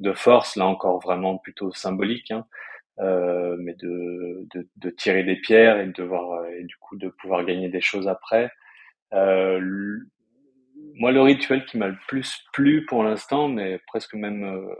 de 0.00 0.12
force, 0.12 0.56
là 0.56 0.66
encore 0.66 1.00
vraiment 1.00 1.38
plutôt 1.38 1.72
symbolique, 1.72 2.30
hein, 2.30 2.46
euh, 3.00 3.56
mais 3.60 3.74
de, 3.74 4.46
de, 4.54 4.68
de, 4.76 4.90
tirer 4.90 5.24
des 5.24 5.36
pierres 5.36 5.78
et 5.78 5.86
de 5.86 5.92
devoir 5.92 6.46
et 6.46 6.64
du 6.64 6.76
coup 6.78 6.96
de 6.96 7.08
pouvoir 7.08 7.44
gagner 7.44 7.68
des 7.68 7.80
choses 7.80 8.08
après. 8.08 8.50
Euh, 9.14 9.98
moi, 10.94 11.12
le 11.12 11.20
rituel 11.22 11.64
qui 11.66 11.78
m'a 11.78 11.88
le 11.88 11.96
plus 12.08 12.44
plu 12.52 12.86
pour 12.86 13.02
l'instant, 13.04 13.48
mais 13.48 13.80
presque 13.86 14.14
même, 14.14 14.44
euh, 14.44 14.74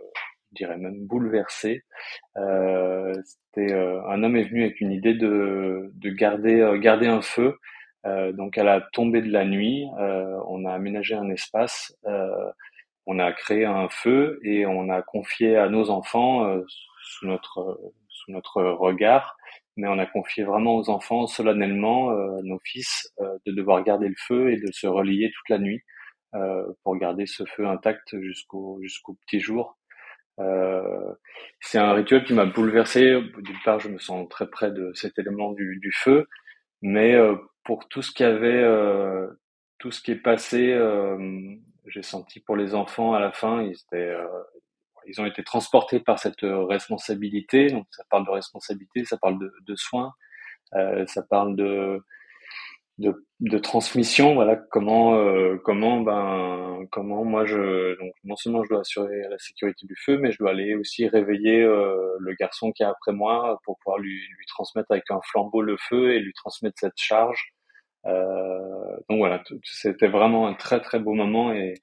je 0.50 0.64
dirais 0.64 0.76
même 0.78 1.06
bouleversé, 1.06 1.84
euh, 2.36 3.12
c'était 3.24 3.72
euh, 3.72 4.00
un 4.08 4.22
homme 4.22 4.36
est 4.36 4.44
venu 4.44 4.62
avec 4.62 4.80
une 4.80 4.92
idée 4.92 5.14
de, 5.14 5.90
de 5.94 6.10
garder, 6.10 6.60
euh, 6.60 6.78
garder 6.78 7.06
un 7.06 7.22
feu. 7.22 7.58
donc 8.34 8.58
à 8.58 8.64
la 8.64 8.80
tombée 8.92 9.22
de 9.22 9.32
la 9.32 9.44
nuit, 9.46 9.86
on 10.46 10.66
a 10.66 10.72
aménagé 10.72 11.14
un 11.14 11.30
espace, 11.30 11.96
on 13.06 13.18
a 13.18 13.32
créé 13.32 13.64
un 13.64 13.88
feu 13.88 14.40
et 14.42 14.66
on 14.66 14.90
a 14.90 15.00
confié 15.02 15.56
à 15.56 15.68
nos 15.68 15.88
enfants 15.90 16.44
sous 17.00 17.26
notre 17.26 17.80
sous 18.08 18.32
notre 18.32 18.62
regard 18.62 19.36
mais 19.76 19.88
on 19.88 19.98
a 19.98 20.06
confié 20.06 20.44
vraiment 20.44 20.76
aux 20.76 20.88
enfants 20.90 21.26
solennellement, 21.26 22.10
euh, 22.12 22.40
nos 22.42 22.58
fils, 22.64 23.12
euh, 23.20 23.38
de 23.46 23.52
devoir 23.52 23.82
garder 23.82 24.08
le 24.08 24.14
feu 24.18 24.52
et 24.52 24.56
de 24.56 24.70
se 24.72 24.86
relier 24.86 25.30
toute 25.34 25.48
la 25.48 25.58
nuit 25.58 25.82
pour 26.82 26.96
garder 26.96 27.26
ce 27.26 27.44
feu 27.44 27.66
intact 27.66 28.18
jusqu'au 28.20 28.78
jusqu'au 28.82 29.14
petit 29.26 29.40
jour. 29.40 29.78
c'est 31.60 31.78
un 31.78 31.92
rituel 31.92 32.24
qui 32.24 32.34
m'a 32.34 32.46
bouleversé. 32.46 33.20
D'une 33.38 33.60
part, 33.64 33.80
je 33.80 33.88
me 33.88 33.98
sens 33.98 34.28
très 34.28 34.48
près 34.48 34.70
de 34.70 34.92
cet 34.94 35.18
élément 35.18 35.52
du, 35.52 35.78
du 35.80 35.92
feu, 35.92 36.26
mais 36.82 37.16
pour 37.64 37.88
tout 37.88 38.02
ce 38.02 38.12
qui 38.12 38.24
avait, 38.24 38.64
tout 39.78 39.90
ce 39.90 40.02
qui 40.02 40.10
est 40.12 40.16
passé, 40.16 40.76
j'ai 41.86 42.02
senti 42.02 42.40
pour 42.40 42.56
les 42.56 42.74
enfants 42.74 43.14
à 43.14 43.20
la 43.20 43.32
fin, 43.32 43.62
ils 43.62 43.76
étaient 43.86 44.16
ils 45.06 45.20
ont 45.20 45.26
été 45.26 45.42
transportés 45.42 46.00
par 46.00 46.18
cette 46.18 46.44
euh, 46.44 46.64
responsabilité. 46.64 47.68
Donc 47.68 47.86
ça 47.90 48.04
parle 48.10 48.26
de 48.26 48.30
responsabilité, 48.30 49.04
ça 49.04 49.16
parle 49.18 49.38
de, 49.38 49.52
de 49.66 49.76
soins, 49.76 50.12
euh, 50.74 51.06
ça 51.06 51.22
parle 51.22 51.56
de, 51.56 52.02
de, 52.98 53.26
de 53.40 53.58
transmission. 53.58 54.34
Voilà 54.34 54.56
comment 54.70 55.16
euh, 55.16 55.56
comment 55.64 56.00
ben 56.00 56.86
comment 56.90 57.24
moi 57.24 57.44
je 57.44 57.98
donc 57.98 58.12
non 58.24 58.36
seulement 58.36 58.62
je 58.64 58.70
dois 58.70 58.80
assurer 58.80 59.22
la 59.30 59.38
sécurité 59.38 59.86
du 59.86 59.96
feu, 60.04 60.18
mais 60.18 60.32
je 60.32 60.38
dois 60.38 60.50
aller 60.50 60.74
aussi 60.74 61.08
réveiller 61.08 61.62
euh, 61.62 62.16
le 62.20 62.34
garçon 62.34 62.72
qui 62.72 62.82
est 62.82 62.86
après 62.86 63.12
moi 63.12 63.58
pour 63.64 63.78
pouvoir 63.78 63.98
lui 63.98 64.14
lui 64.14 64.46
transmettre 64.46 64.90
avec 64.92 65.10
un 65.10 65.20
flambeau 65.22 65.62
le 65.62 65.76
feu 65.88 66.12
et 66.12 66.20
lui 66.20 66.32
transmettre 66.34 66.78
cette 66.78 66.96
charge. 66.96 67.52
Euh, 68.06 68.96
donc 69.08 69.18
voilà, 69.18 69.42
c'était 69.62 70.08
vraiment 70.08 70.46
un 70.46 70.54
très 70.54 70.80
très 70.80 70.98
beau 70.98 71.14
moment 71.14 71.52
et 71.52 71.74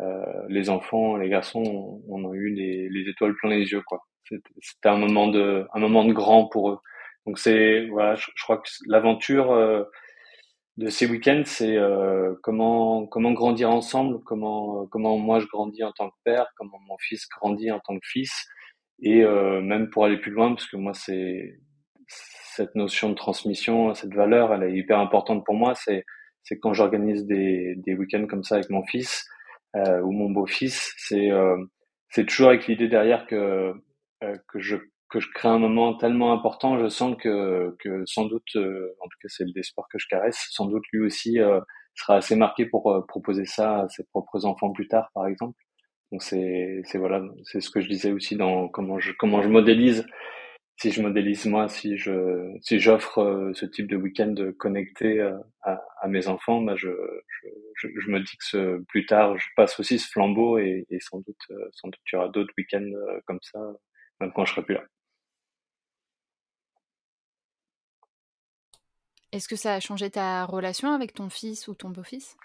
euh, 0.00 0.46
les 0.48 0.70
enfants, 0.70 1.16
les 1.16 1.28
garçons, 1.28 2.02
on, 2.08 2.30
a 2.30 2.34
eu 2.34 2.50
les, 2.50 2.88
les, 2.88 3.10
étoiles 3.10 3.34
plein 3.34 3.50
les 3.50 3.70
yeux, 3.70 3.82
quoi. 3.82 4.00
C'était 4.60 4.88
un 4.88 4.98
moment 4.98 5.28
de, 5.28 5.66
un 5.74 5.80
moment 5.80 6.04
de 6.04 6.12
grand 6.12 6.46
pour 6.46 6.70
eux. 6.70 6.78
Donc 7.26 7.38
c'est, 7.38 7.86
voilà, 7.86 8.14
je, 8.14 8.26
crois 8.42 8.58
que 8.58 8.68
l'aventure 8.86 9.50
euh, 9.52 9.84
de 10.78 10.88
ces 10.90 11.06
week-ends, 11.06 11.42
c'est 11.44 11.76
euh, 11.76 12.34
comment 12.42 13.06
comment 13.06 13.32
grandir 13.32 13.70
ensemble, 13.70 14.20
comment 14.24 14.86
comment 14.86 15.18
moi 15.18 15.40
je 15.40 15.46
grandis 15.46 15.82
en 15.82 15.92
tant 15.92 16.08
que 16.08 16.16
père, 16.24 16.46
comment 16.56 16.78
mon 16.88 16.96
fils 16.98 17.28
grandit 17.28 17.72
en 17.72 17.80
tant 17.80 17.98
que 17.98 18.06
fils, 18.06 18.46
et 19.02 19.24
euh, 19.24 19.60
même 19.60 19.90
pour 19.90 20.04
aller 20.04 20.18
plus 20.18 20.30
loin, 20.30 20.50
parce 20.54 20.68
que 20.68 20.76
moi 20.76 20.94
c'est 20.94 21.58
cette 22.06 22.76
notion 22.76 23.10
de 23.10 23.14
transmission, 23.14 23.92
cette 23.94 24.14
valeur, 24.14 24.54
elle 24.54 24.62
est 24.64 24.76
hyper 24.76 25.00
importante 25.00 25.44
pour 25.44 25.54
moi. 25.56 25.74
C'est 25.74 26.04
c'est 26.44 26.58
quand 26.60 26.74
j'organise 26.74 27.26
des 27.26 27.74
des 27.76 27.94
week-ends 27.94 28.26
comme 28.28 28.44
ça 28.44 28.54
avec 28.56 28.70
mon 28.70 28.84
fils, 28.86 29.26
euh, 29.76 30.00
ou 30.02 30.12
mon 30.12 30.30
beau-fils, 30.30 30.94
c'est 30.96 31.30
euh, 31.32 31.56
c'est 32.10 32.24
toujours 32.26 32.50
avec 32.50 32.68
l'idée 32.68 32.88
derrière 32.88 33.26
que 33.26 33.74
euh, 34.22 34.36
que 34.48 34.60
je 34.60 34.76
que 35.10 35.20
je 35.20 35.28
crée 35.34 35.48
un 35.48 35.58
moment 35.58 35.94
tellement 35.94 36.32
important, 36.32 36.78
je 36.78 36.88
sens 36.88 37.16
que 37.16 37.76
que 37.80 38.04
sans 38.06 38.26
doute, 38.26 38.56
en 38.56 39.08
tout 39.08 39.18
cas 39.22 39.28
c'est 39.28 39.44
l'espoir 39.54 39.86
que 39.92 39.98
je 39.98 40.06
caresse, 40.08 40.48
sans 40.50 40.66
doute 40.66 40.84
lui 40.92 41.00
aussi 41.00 41.38
sera 41.94 42.16
assez 42.16 42.36
marqué 42.36 42.66
pour 42.66 43.04
proposer 43.08 43.44
ça 43.44 43.82
à 43.82 43.88
ses 43.88 44.04
propres 44.04 44.44
enfants 44.44 44.70
plus 44.72 44.88
tard, 44.88 45.10
par 45.14 45.26
exemple. 45.26 45.58
Donc 46.12 46.22
c'est 46.22 46.82
voilà, 46.94 47.22
c'est 47.44 47.60
ce 47.60 47.70
que 47.70 47.80
je 47.80 47.88
disais 47.88 48.12
aussi 48.12 48.36
dans 48.36 48.68
comment 48.68 48.98
je 48.98 49.12
comment 49.18 49.42
je 49.42 49.48
modélise 49.48 50.06
si 50.80 50.92
je 50.92 51.02
modélise 51.02 51.44
moi, 51.46 51.68
si 51.68 51.96
je 51.98 52.56
si 52.62 52.78
j'offre 52.78 53.18
euh, 53.18 53.52
ce 53.54 53.66
type 53.66 53.88
de 53.88 53.96
week-end 53.96 54.34
connecté 54.58 55.20
euh, 55.20 55.36
à, 55.62 55.80
à, 56.00 56.08
mes 56.08 56.28
enfants, 56.28 56.62
bah 56.62 56.76
je, 56.76 56.88
je, 57.74 57.88
je, 57.98 58.10
me 58.10 58.20
dis 58.20 58.36
que 58.36 58.44
ce, 58.44 58.84
plus 58.88 59.04
tard, 59.04 59.36
je 59.38 59.46
passe 59.56 59.78
aussi 59.80 59.98
ce 59.98 60.08
flambeau 60.08 60.58
et, 60.58 60.86
et 60.90 61.00
sans 61.00 61.18
doute 61.18 61.36
euh, 61.50 61.68
sans 61.72 61.88
doute 61.88 62.00
il 62.12 62.16
y 62.16 62.18
aura 62.18 62.28
d'autres 62.28 62.54
week-ends 62.56 62.90
comme 63.26 63.40
ça, 63.42 63.58
même 64.20 64.32
quand 64.34 64.44
je 64.44 64.52
serai 64.52 64.62
plus 64.64 64.74
là. 64.76 64.84
Est-ce 69.32 69.48
que 69.48 69.56
ça 69.56 69.74
a 69.74 69.80
changé 69.80 70.10
ta 70.10 70.44
relation 70.44 70.92
avec 70.92 71.12
ton 71.12 71.28
fils 71.28 71.68
ou 71.68 71.74
ton 71.74 71.90
beau-fils? 71.90 72.36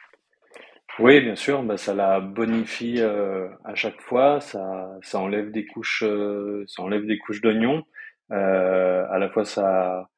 Oui, 1.00 1.22
bien 1.22 1.36
sûr, 1.36 1.64
bah 1.64 1.78
ça 1.78 1.94
la 1.96 2.20
bonifie 2.20 3.00
euh, 3.00 3.48
à 3.64 3.74
chaque 3.74 4.00
fois, 4.02 4.40
ça, 4.42 4.96
ça 5.02 5.20
enlève 5.20 5.52
des 5.52 5.66
couches, 5.66 6.04
euh, 6.04 6.64
ça 6.68 6.84
enlève 6.84 7.08
des 7.08 7.18
couches 7.18 7.42
d'oignons. 7.42 7.84
Euh, 8.32 9.06
à 9.10 9.18
la 9.18 9.30
fois, 9.30 9.44
ça, 9.44 10.10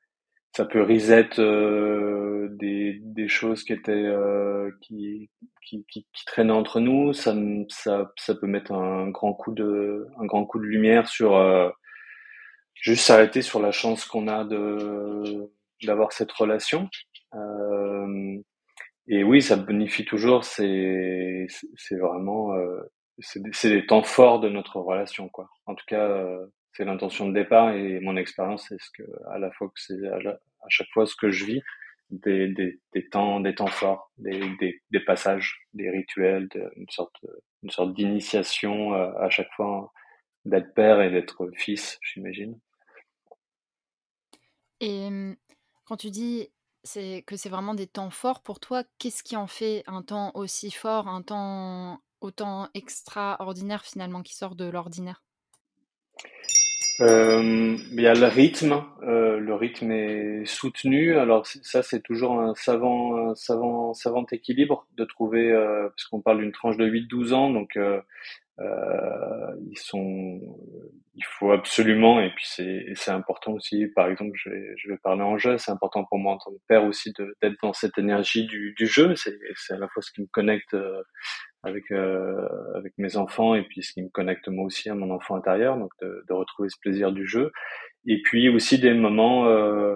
ça 0.52 0.66
peut 0.66 0.82
reset 0.84 1.30
des, 2.58 3.00
des 3.02 3.28
choses 3.28 3.64
qui 3.64 3.74
étaient 3.74 4.14
qui, 4.82 5.30
qui, 5.62 6.06
traînaient 6.26 6.52
entre 6.52 6.80
nous. 6.80 7.14
Ça, 7.14 7.34
ça, 7.70 8.12
ça 8.18 8.36
peut 8.36 8.48
mettre 8.48 8.74
un 8.74 9.10
grand 9.10 9.34
coup 9.34 9.54
de 9.54 10.08
un 10.20 10.26
grand 10.26 10.46
coup 10.46 10.60
de 10.60 10.66
lumière 10.66 11.08
sur 11.08 11.74
juste 12.76 13.06
s'arrêter 13.06 13.42
sur 13.42 13.62
la 13.62 13.72
chance 13.72 14.06
qu'on 14.06 14.28
a 14.28 14.44
de 14.46 15.50
d'avoir 15.84 16.12
cette 16.12 16.32
relation. 16.32 16.90
Euh, 17.34 18.38
et 19.08 19.24
oui, 19.24 19.42
ça 19.42 19.56
bonifie 19.56 20.06
toujours. 20.06 20.46
C'est 20.46 21.48
c'est 21.76 21.98
vraiment 21.98 22.54
euh, 22.54 22.82
c'est 23.20 23.70
des 23.70 23.86
temps 23.86 24.04
forts 24.04 24.40
de 24.40 24.50
notre 24.50 24.80
relation, 24.80 25.30
quoi. 25.30 25.50
En 25.66 25.76
tout 25.76 25.86
cas, 25.88 26.26
c'est 26.76 26.86
l'intention 26.86 27.28
de 27.28 27.34
départ 27.34 27.72
et 27.74 28.00
mon 28.02 28.18
expérience, 28.18 28.66
c'est 28.68 28.80
ce 28.80 28.90
que, 28.92 29.04
à 29.30 29.40
la 29.40 29.52
fois 29.52 29.68
que 29.70 29.80
c'est 29.80 30.08
à, 30.08 30.20
chaque 30.70 30.90
fois 30.94 31.06
ce 31.06 31.16
que 31.16 31.32
je 31.32 31.46
vis, 31.46 31.62
des, 32.10 32.50
des, 32.50 32.80
des 32.94 33.10
temps, 33.10 33.40
des 33.40 33.56
temps 33.56 33.68
forts, 33.68 34.12
des, 34.18 34.40
des, 34.60 34.82
des 34.92 35.00
passages, 35.00 35.58
des 35.74 35.90
rituels, 35.90 36.50
une 36.76 36.90
sorte, 36.90 37.16
une 37.64 37.70
sorte 37.70 37.94
d'initiation 37.94 38.94
euh, 38.94 39.12
à 39.20 39.30
chaque 39.30 39.52
fois 39.56 39.92
d'être 40.44 40.74
père 40.74 41.02
et 41.02 41.10
d'être 41.10 41.50
fils, 41.56 41.98
j'imagine. 42.02 42.60
Et 44.82 45.08
hum, 45.08 45.36
quand 45.86 45.98
tu 45.98 46.12
dis 46.12 46.50
que 47.26 47.36
c'est 47.36 47.50
vraiment 47.50 47.74
des 47.74 47.88
temps 47.88 48.12
forts 48.12 48.42
pour 48.42 48.60
toi, 48.60 48.84
qu'est-ce 49.00 49.24
qui 49.24 49.36
en 49.36 49.48
fait 49.48 49.84
un 49.88 50.04
temps 50.04 50.32
aussi 50.36 50.70
fort, 50.72 51.08
un 51.08 51.22
temps 51.22 52.00
autant 52.22 52.70
extraordinaire 52.74 53.84
finalement 53.84 54.22
qui 54.22 54.36
sort 54.36 54.56
de 54.56 54.66
l'ordinaire? 54.66 55.24
Euh, 57.02 57.76
il 57.92 58.02
y 58.02 58.08
a 58.08 58.14
le 58.14 58.28
rythme, 58.28 58.84
euh, 59.04 59.38
le 59.38 59.54
rythme 59.54 59.92
est 59.92 60.46
soutenu. 60.46 61.18
Alors 61.18 61.46
ça, 61.46 61.84
c'est 61.84 62.02
toujours 62.02 62.40
un 62.40 62.56
savant, 62.56 63.36
savant, 63.36 63.94
savant 63.94 64.26
équilibre 64.32 64.88
de 64.96 65.04
trouver, 65.04 65.52
euh, 65.52 65.90
parce 65.90 66.06
qu'on 66.06 66.22
parle 66.22 66.40
d'une 66.40 66.54
tranche 66.54 66.78
de 66.78 66.86
8-12 66.86 67.34
ans, 67.34 67.50
donc 67.50 67.78
euh, 68.60 69.06
euh, 69.46 69.56
ils 69.70 69.78
sont, 69.78 70.40
il 71.16 71.24
faut 71.24 71.52
absolument, 71.52 72.20
et 72.20 72.30
puis 72.36 72.46
c'est, 72.48 72.86
c'est 72.96 73.12
important 73.12 73.54
aussi. 73.54 73.88
Par 73.96 74.08
exemple, 74.08 74.32
je 74.36 74.50
vais, 74.50 74.74
je 74.78 74.90
vais 74.90 74.98
parler 74.98 75.24
en 75.24 75.38
jeu. 75.38 75.58
C'est 75.58 75.72
important 75.72 76.06
pour 76.06 76.20
moi 76.20 76.34
en 76.34 76.38
tant 76.38 76.52
que 76.52 76.62
père 76.68 76.84
aussi 76.86 77.14
d'être 77.42 77.56
dans 77.62 77.74
cette 77.74 77.98
énergie 77.98 78.46
du, 78.46 78.74
du 78.78 78.88
jeu. 78.88 79.16
C'est, 79.16 79.38
c'est 79.56 79.74
à 79.74 79.78
la 79.78 79.88
fois 79.88 80.02
ce 80.02 80.12
qui 80.12 80.22
me 80.22 80.28
connecte 80.28 80.74
euh, 80.74 81.02
avec 81.64 81.92
euh, 81.92 82.48
avec 82.76 82.94
mes 82.98 83.18
enfants 83.18 83.56
et 83.56 83.64
puis 83.64 83.82
ce 83.84 83.94
qui 83.94 84.04
me 84.04 84.10
connecte 84.10 84.48
moi 84.50 84.66
aussi 84.66 84.90
à 84.90 84.96
mon 84.96 85.12
enfant 85.12 85.36
intérieur, 85.36 85.78
donc 85.78 85.92
de, 86.02 86.24
de 86.28 86.34
retrouver 86.34 86.70
ce 86.70 86.78
plaisir 86.80 87.12
du 87.12 87.26
jeu. 87.26 87.52
Et 88.06 88.22
puis 88.24 88.50
aussi 88.50 88.80
des 88.80 88.94
moments 88.94 89.48
euh, 89.48 89.96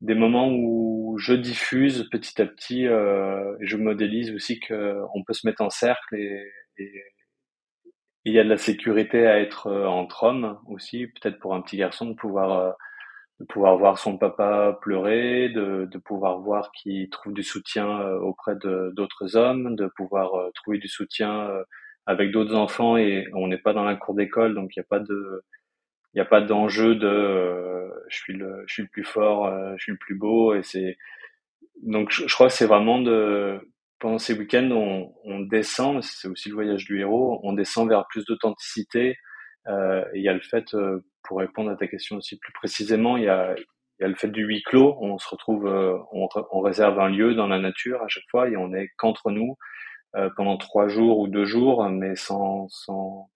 des 0.00 0.14
moments 0.14 0.50
où 0.50 1.16
je 1.18 1.34
diffuse 1.34 2.08
petit 2.10 2.40
à 2.42 2.46
petit 2.46 2.86
euh, 2.86 3.54
je 3.60 3.76
modélise 3.76 4.32
aussi 4.34 4.60
que 4.60 4.96
on 5.14 5.22
peut 5.24 5.34
se 5.34 5.46
mettre 5.46 5.62
en 5.62 5.70
cercle 5.70 6.16
et, 6.16 6.42
et 6.78 7.02
il 8.24 8.32
y 8.34 8.38
a 8.38 8.44
de 8.44 8.48
la 8.48 8.56
sécurité 8.56 9.26
à 9.26 9.40
être 9.40 9.66
euh, 9.68 9.86
entre 9.86 10.24
hommes 10.24 10.58
aussi, 10.68 11.06
peut-être 11.08 11.38
pour 11.38 11.54
un 11.54 11.60
petit 11.62 11.76
garçon 11.76 12.06
de 12.06 12.14
pouvoir 12.14 12.58
euh, 12.58 12.72
de 13.40 13.46
pouvoir 13.46 13.76
voir 13.76 13.98
son 13.98 14.16
papa 14.16 14.78
pleurer, 14.80 15.48
de, 15.48 15.86
de 15.90 15.98
pouvoir 15.98 16.38
voir 16.38 16.70
qu'il 16.72 17.10
trouve 17.10 17.34
du 17.34 17.42
soutien 17.42 18.00
euh, 18.00 18.18
auprès 18.20 18.54
d'autres 18.56 19.36
hommes, 19.36 19.74
de 19.76 19.86
pouvoir 19.96 20.52
trouver 20.54 20.78
du 20.78 20.88
soutien 20.88 21.50
avec 22.06 22.30
d'autres 22.30 22.54
enfants 22.54 22.96
et 22.96 23.26
on 23.34 23.48
n'est 23.48 23.58
pas 23.58 23.72
dans 23.72 23.84
la 23.84 23.96
cour 23.96 24.14
d'école 24.14 24.54
donc 24.54 24.76
il 24.76 24.78
n'y 24.78 24.84
a 24.84 24.88
pas 24.88 25.00
de 25.00 25.42
il 26.14 26.18
n'y 26.18 26.20
a 26.20 26.26
pas 26.26 26.40
d'enjeu 26.42 26.94
de 26.96 27.90
je 28.08 28.16
suis 28.16 28.34
le 28.34 28.62
je 28.66 28.74
suis 28.74 28.82
le 28.82 28.88
plus 28.88 29.04
fort, 29.04 29.50
je 29.76 29.82
suis 29.82 29.92
le 29.92 29.98
plus 29.98 30.14
beau 30.14 30.54
et 30.54 30.62
c'est 30.62 30.96
donc 31.82 32.10
je, 32.10 32.28
je 32.28 32.34
crois 32.34 32.48
que 32.48 32.52
c'est 32.52 32.66
vraiment 32.66 33.00
de 33.00 33.60
pendant 33.98 34.18
ces 34.18 34.34
week-ends, 34.38 34.70
on, 34.70 35.14
on 35.24 35.40
descend, 35.40 36.02
c'est 36.02 36.28
aussi 36.28 36.48
le 36.48 36.54
voyage 36.54 36.84
du 36.84 37.00
héros, 37.00 37.40
on 37.42 37.52
descend 37.52 37.88
vers 37.88 38.06
plus 38.08 38.24
d'authenticité. 38.26 39.16
Euh, 39.68 40.04
il 40.14 40.22
y 40.22 40.28
a 40.28 40.34
le 40.34 40.40
fait, 40.40 40.74
euh, 40.74 41.04
pour 41.22 41.38
répondre 41.38 41.70
à 41.70 41.76
ta 41.76 41.86
question 41.86 42.16
aussi 42.16 42.38
plus 42.38 42.52
précisément, 42.52 43.16
il 43.16 43.24
y 43.24 43.28
a, 43.28 43.54
y 44.00 44.04
a 44.04 44.08
le 44.08 44.14
fait 44.14 44.28
du 44.28 44.44
huis 44.44 44.62
clos. 44.62 44.96
On 45.00 45.18
se 45.18 45.28
retrouve, 45.28 45.66
on, 46.12 46.28
on, 46.52 46.60
réserve 46.60 46.98
un 47.00 47.08
lieu 47.08 47.34
dans 47.34 47.46
la 47.46 47.58
nature 47.58 48.02
à 48.02 48.08
chaque 48.08 48.28
fois 48.30 48.48
et 48.48 48.56
on 48.56 48.74
est 48.74 48.90
qu'entre 48.98 49.30
nous 49.30 49.56
pendant 50.36 50.56
trois 50.58 50.86
jours 50.86 51.18
ou 51.18 51.26
deux 51.26 51.44
jours, 51.44 51.88
mais 51.88 52.14
sans, 52.14 52.68
sans, 52.68 53.30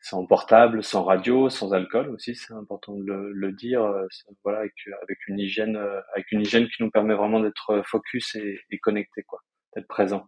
sans 0.00 0.26
portable, 0.26 0.82
sans 0.82 1.04
radio, 1.04 1.48
sans 1.50 1.72
alcool 1.72 2.10
aussi, 2.10 2.34
c'est 2.34 2.52
important 2.52 2.96
de 2.96 3.04
le, 3.04 3.32
le 3.32 3.52
dire. 3.52 3.82
Voilà, 4.42 4.60
avec, 4.60 4.74
avec, 5.02 5.18
une 5.28 5.38
hygiène, 5.38 5.76
avec 6.14 6.32
une 6.32 6.40
hygiène 6.40 6.68
qui 6.68 6.82
nous 6.82 6.90
permet 6.90 7.14
vraiment 7.14 7.38
d'être 7.38 7.82
focus 7.86 8.34
et, 8.34 8.58
et 8.70 8.78
connecté, 8.78 9.22
quoi, 9.22 9.40
d'être 9.76 9.86
présent. 9.86 10.26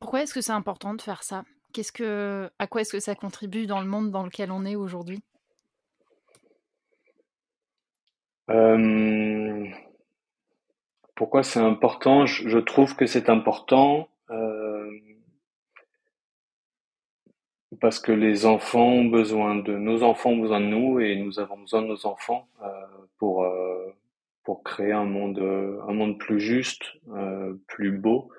Pourquoi 0.00 0.22
est-ce 0.22 0.34
que 0.34 0.40
c'est 0.40 0.52
important 0.52 0.94
de 0.94 1.02
faire 1.02 1.22
ça? 1.22 1.44
Qu'est-ce 1.72 1.92
que, 1.92 2.50
à 2.58 2.66
quoi 2.66 2.80
est-ce 2.80 2.92
que 2.92 3.00
ça 3.00 3.14
contribue 3.14 3.66
dans 3.66 3.80
le 3.80 3.86
monde 3.86 4.10
dans 4.10 4.24
lequel 4.24 4.50
on 4.50 4.64
est 4.64 4.74
aujourd'hui? 4.74 5.22
Euh, 8.50 9.66
Pourquoi 11.14 11.42
c'est 11.42 11.60
important? 11.60 12.26
Je, 12.26 12.58
trouve 12.58 12.96
que 12.96 13.06
c'est 13.06 13.28
important 13.28 14.08
euh, 14.30 14.90
parce 17.80 18.00
que 18.00 18.10
les 18.10 18.46
enfants 18.46 18.88
ont 18.88 19.04
besoin 19.04 19.54
de 19.54 19.76
nos 19.76 20.02
enfants 20.02 20.30
ont 20.30 20.38
besoin 20.38 20.60
de 20.60 20.66
nous 20.66 20.98
et 20.98 21.14
nous 21.16 21.38
avons 21.38 21.58
besoin 21.58 21.82
de 21.82 21.86
nos 21.86 22.06
enfants 22.06 22.48
euh, 22.62 22.66
pour 23.18 23.44
pour 24.44 24.62
créer 24.62 24.92
un 24.92 25.04
monde 25.04 25.38
un 25.88 25.92
monde 25.92 26.18
plus 26.18 26.40
juste, 26.40 26.82
plus 27.66 27.92
beau. 27.92 28.30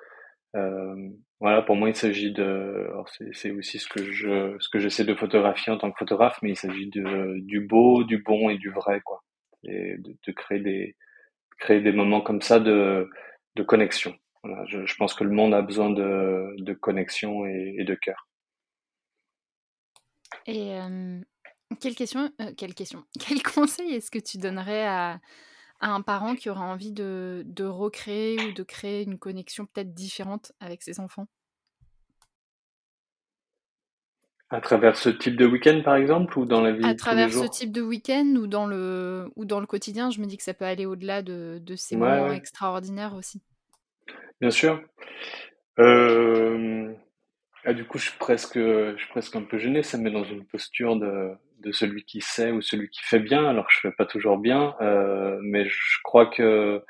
Voilà, 1.42 1.64
pour 1.64 1.76
moi, 1.76 1.90
il 1.90 1.96
s'agit 1.96 2.32
de. 2.32 2.88
C'est 3.34 3.50
aussi 3.50 3.80
ce 3.80 3.90
que 3.90 4.04
je, 4.12 4.56
ce 4.60 4.70
que 4.70 4.78
j'essaie 4.78 5.04
de 5.04 5.16
photographier 5.16 5.74
en 5.74 5.80
tant 5.80 5.92
que 5.92 5.98
photographe, 5.98 6.38
mais 6.44 6.52
il 6.52 6.56
s'agit 6.56 6.88
de 6.88 7.40
du 7.40 7.62
beau, 7.62 8.04
du 8.04 8.20
bon 8.20 8.52
et 8.52 8.60
du 8.60 8.70
vrai, 8.70 9.02
quoi. 9.02 9.24
Et 9.64 9.96
de, 9.98 10.32
créer 10.34 10.60
des 10.60 10.96
créer 11.58 11.82
des 11.82 11.92
moments 11.92 12.22
comme 12.22 12.42
ça 12.42 12.60
de 12.60 13.10
de 13.56 13.64
connexion. 13.64 14.16
Voilà, 14.44 14.64
je, 14.68 14.96
pense 14.98 15.16
que 15.16 15.24
le 15.24 15.32
monde 15.32 15.56
a 15.56 15.64
besoin 15.64 15.90
de 15.90 16.56
de 16.60 16.74
connexion 16.74 17.48
et, 17.48 17.76
et 17.80 17.86
de 17.86 17.96
cœur. 17.96 18.28
Et 20.46 20.76
euh, 20.76 21.22
quelle 21.80 21.96
question, 21.96 22.32
euh, 22.40 22.54
quelle 22.56 22.76
question, 22.76 23.04
quel 23.20 23.42
conseil 23.42 23.96
est-ce 23.96 24.12
que 24.12 24.20
tu 24.20 24.38
donnerais 24.38 24.86
à 24.86 25.20
à 25.82 25.90
un 25.90 26.02
parent 26.02 26.36
qui 26.36 26.50
aurait 26.50 26.62
envie 26.62 26.92
de, 26.92 27.44
de 27.46 27.66
recréer 27.66 28.40
ou 28.48 28.54
de 28.54 28.64
créer 28.64 29.04
une 29.04 29.18
connexion 29.18 29.66
peut-être 29.66 29.94
différente 29.94 30.54
avec 30.60 30.84
ses 30.84 31.00
enfants? 31.00 31.28
À 34.52 34.62
travers 34.62 34.98
ce 34.98 35.10
type 35.10 35.38
de 35.38 35.46
week-end, 35.46 35.82
par 35.84 35.96
exemple, 35.96 36.38
ou 36.38 36.46
dans 36.46 36.62
la 36.62 36.72
vie 36.72 36.86
À 36.86 36.94
travers 36.94 37.32
ce 37.32 37.48
type 37.48 37.72
de 37.72 37.82
week-end 37.82 38.36
ou 38.38 38.48
dans 38.48 38.68
le 38.68 39.32
ou 39.36 39.46
dans 39.46 39.62
le 39.62 39.66
quotidien, 39.66 40.12
je 40.12 40.20
me 40.20 40.26
dis 40.26 40.38
que 40.38 40.44
ça 40.44 40.54
peut 40.54 40.66
aller 40.66 40.86
au-delà 40.86 41.22
de, 41.22 41.60
de 41.62 41.76
ces 41.76 41.96
moments 41.96 42.32
extraordinaires 42.32 43.16
aussi. 43.16 43.42
Bien 44.42 44.52
sûr. 44.52 44.84
Euh, 45.80 46.94
ah, 47.64 47.74
du 47.74 47.86
coup, 47.86 47.98
je 47.98 48.10
suis 48.10 48.18
presque, 48.18 48.58
je 48.58 48.96
suis 48.98 49.10
presque 49.10 49.36
un 49.36 49.44
peu 49.44 49.58
gêné. 49.58 49.84
Ça 49.84 49.98
me 49.98 50.04
met 50.04 50.12
dans 50.12 50.26
une 50.26 50.44
posture 50.46 50.98
de, 50.98 51.32
de 51.62 51.72
celui 51.72 52.04
qui 52.04 52.22
sait 52.22 52.52
ou 52.52 52.62
celui 52.62 52.90
qui 52.90 53.02
fait 53.04 53.20
bien, 53.20 53.46
alors 53.46 53.68
je 53.70 53.80
fais 53.80 53.92
pas 53.92 54.06
toujours 54.06 54.38
bien. 54.38 54.76
Euh, 54.82 55.38
mais 55.42 55.66
je 55.66 55.98
crois 56.04 56.26
que 56.28 56.84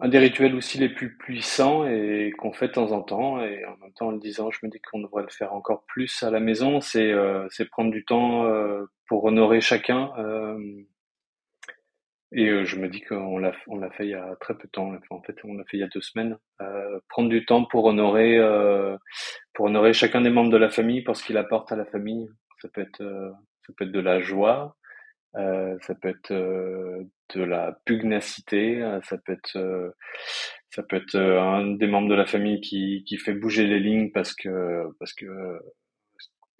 un 0.00 0.08
des 0.08 0.18
rituels 0.18 0.54
aussi 0.54 0.78
les 0.78 0.88
plus 0.88 1.16
puissants 1.16 1.86
et 1.86 2.32
qu'on 2.38 2.52
fait 2.52 2.68
de 2.68 2.72
temps 2.72 2.92
en 2.92 3.02
temps, 3.02 3.40
et 3.42 3.64
en 3.64 3.76
même 3.78 3.92
temps 3.94 4.08
en 4.08 4.10
le 4.10 4.18
disant, 4.18 4.50
je 4.50 4.58
me 4.62 4.70
dis 4.70 4.80
qu'on 4.80 5.00
devrait 5.00 5.22
le 5.22 5.30
faire 5.30 5.54
encore 5.54 5.84
plus 5.86 6.22
à 6.22 6.30
la 6.30 6.40
maison, 6.40 6.80
c'est 6.80 7.12
euh, 7.12 7.48
prendre 7.70 7.90
du 7.90 8.04
temps 8.04 8.44
euh, 8.46 8.84
pour 9.08 9.24
honorer 9.24 9.60
chacun. 9.60 10.12
Et 12.32 12.48
euh, 12.48 12.64
je 12.64 12.76
me 12.76 12.88
dis 12.88 13.00
qu'on 13.00 13.38
l'a 13.38 13.52
on 13.68 13.78
l'a 13.78 13.90
fait 13.90 14.04
il 14.04 14.10
y 14.10 14.14
a 14.14 14.36
très 14.40 14.54
peu 14.54 14.66
de 14.66 14.70
temps. 14.72 14.92
En 15.10 15.22
fait, 15.22 15.36
on 15.44 15.54
l'a 15.54 15.64
fait 15.64 15.76
il 15.76 15.80
y 15.80 15.84
a 15.84 15.88
deux 15.88 16.00
semaines. 16.00 16.36
Euh, 16.60 16.98
prendre 17.08 17.28
du 17.28 17.44
temps 17.44 17.64
pour 17.64 17.84
honorer 17.84 18.36
euh, 18.38 18.96
pour 19.54 19.66
honorer 19.66 19.92
chacun 19.92 20.20
des 20.20 20.30
membres 20.30 20.50
de 20.50 20.56
la 20.56 20.70
famille 20.70 21.02
pour 21.02 21.16
ce 21.16 21.24
qu'il 21.24 21.36
apporte 21.38 21.70
à 21.72 21.76
la 21.76 21.86
famille. 21.86 22.28
Ça 22.60 22.68
peut 22.68 22.80
être 22.80 23.00
euh, 23.00 23.30
ça 23.66 23.72
peut 23.76 23.84
être 23.84 23.92
de 23.92 24.00
la 24.00 24.20
joie, 24.20 24.76
euh, 25.36 25.76
ça 25.82 25.94
peut 25.94 26.08
être 26.08 26.32
de 26.32 27.42
la 27.42 27.78
pugnacité, 27.84 28.80
ça 29.04 29.18
peut 29.18 29.32
être 29.32 29.94
ça 30.70 30.82
peut 30.82 30.96
être 30.96 31.16
un 31.16 31.74
des 31.76 31.86
membres 31.86 32.08
de 32.08 32.14
la 32.14 32.26
famille 32.26 32.60
qui 32.60 33.04
qui 33.06 33.18
fait 33.18 33.34
bouger 33.34 33.66
les 33.66 33.80
lignes 33.80 34.10
parce 34.12 34.34
que 34.34 34.86
parce 34.98 35.12
que 35.14 35.26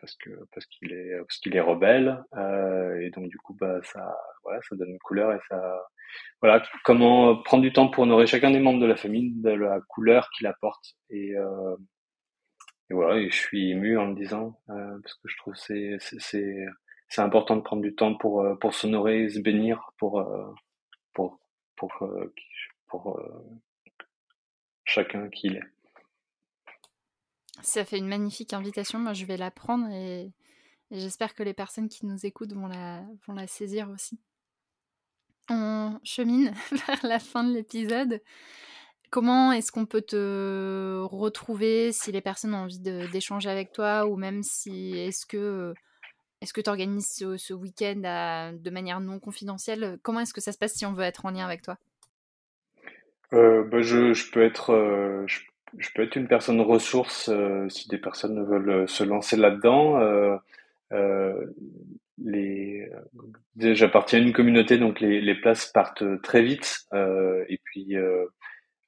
parce 0.01 0.15
que 0.17 0.31
parce 0.53 0.67
qu'il 0.67 0.93
est 0.93 1.19
parce 1.19 1.39
qu'il 1.39 1.57
est 1.57 1.61
rebelle 1.61 2.23
euh, 2.37 2.66
et 3.01 3.11
donc 3.11 3.29
du 3.29 3.39
coup 3.39 3.55
bah 3.55 3.81
ça 3.83 4.17
voilà 4.43 4.61
ça 4.69 4.77
donne 4.77 4.91
une 4.91 4.99
couleur 4.99 5.33
et 5.33 5.39
ça 5.49 5.87
voilà 6.41 6.63
comment 6.85 7.37
prendre 7.43 7.63
du 7.63 7.73
temps 7.73 7.89
pour 7.89 8.05
honorer 8.05 8.27
chacun 8.27 8.51
des 8.51 8.61
membres 8.61 8.81
de 8.81 8.87
la 8.87 8.97
famille 8.97 9.33
de 9.41 9.51
la 9.51 9.81
couleur 9.89 10.29
qu'il 10.31 10.47
apporte 10.47 10.95
et, 11.11 11.37
euh, 11.37 11.77
et 12.91 12.95
voilà 12.95 13.23
je 13.29 13.35
suis 13.35 13.71
ému 13.71 13.99
en 13.99 14.07
le 14.07 14.15
disant 14.15 14.59
euh, 14.71 14.99
parce 15.03 15.15
que 15.15 15.29
je 15.29 15.37
trouve 15.39 15.55
c'est 15.57 15.97
c'est 16.01 16.67
c'est 17.09 17.23
important 17.23 17.57
de 17.57 17.63
prendre 17.63 17.83
du 17.83 17.95
temps 17.95 18.15
pour 18.15 18.43
euh, 18.43 18.55
pour 18.57 18.75
s'honorer 18.75 19.29
se 19.29 19.41
bénir 19.41 19.91
pour 19.99 20.25
pour 21.15 21.41
pour 21.77 21.93
pour, 21.97 22.11
pour 22.89 23.21
chacun 24.85 25.29
qui 25.29 25.49
il 25.49 25.57
est 25.57 25.63
ça 27.63 27.85
fait 27.85 27.99
une 27.99 28.09
magnifique 28.09 28.53
invitation. 28.53 28.99
Moi, 28.99 29.13
je 29.13 29.25
vais 29.25 29.37
la 29.37 29.51
prendre 29.51 29.89
et, 29.89 30.31
j'espère 30.91 31.35
que 31.35 31.43
les 31.43 31.55
personnes 31.55 31.89
qui 31.89 32.07
nous 32.07 32.27
écoutent 32.27 32.53
vont 32.53 32.69
la, 32.69 33.03
vont 33.27 33.35
la 33.35 33.47
saisir 33.47 33.91
aussi. 33.91 34.19
On 35.49 35.99
chemine 36.03 36.53
vers 36.87 37.05
la 37.05 37.19
fin 37.19 37.45
de 37.45 37.55
l'épisode. 37.55 38.21
Comment 39.11 39.53
est-ce 39.53 39.71
qu'on 39.71 39.87
peut 39.87 40.03
te 40.03 41.01
retrouver 41.05 41.93
si 41.93 42.11
les 42.11 42.21
personnes 42.21 42.55
ont 42.55 42.65
envie 42.65 42.81
d'échanger 42.81 43.49
avec 43.49 43.73
toi 43.73 44.07
ou 44.07 44.17
même 44.17 44.43
si 44.43 44.99
est-ce 44.99 45.25
que 45.27 45.75
est-ce 46.43 46.53
que 46.53 46.61
tu 46.61 46.69
organises 46.69 47.25
ce, 47.37 47.53
week-end 47.55 48.53
de 48.53 48.71
manière 48.71 49.01
non 49.01 49.19
confidentielle? 49.19 49.99
Comment 50.03 50.21
est-ce 50.21 50.35
que 50.35 50.41
ça 50.41 50.53
se 50.53 50.59
passe 50.59 50.75
si 50.75 50.85
on 50.85 50.93
veut 50.93 51.05
être 51.05 51.25
en 51.25 51.31
lien 51.31 51.45
avec 51.45 51.63
toi? 51.63 51.79
Euh, 53.33 53.65
bah, 53.65 53.81
je, 53.81 54.31
peux 54.31 54.43
être, 54.43 54.71
euh, 54.71 55.27
je 55.79 55.89
peux 55.95 56.03
être 56.03 56.17
une 56.17 56.29
personne 56.29 56.61
ressource 56.61 57.31
euh, 57.31 57.69
si 57.69 57.89
des 57.89 57.99
personnes 57.99 58.45
veulent 58.45 58.87
se 58.89 59.03
lancer 59.03 59.37
là-dedans. 59.37 59.99
Euh, 60.93 60.97
euh, 60.97 61.47
les, 62.19 62.89
j'appartiens 63.57 64.21
à 64.21 64.23
une 64.23 64.33
communauté, 64.33 64.79
donc 64.79 65.01
les, 65.01 65.21
les 65.21 65.35
places 65.35 65.67
partent 65.67 66.05
très 66.23 66.43
vite. 66.43 66.87
et 66.95 67.61
puis 67.65 67.97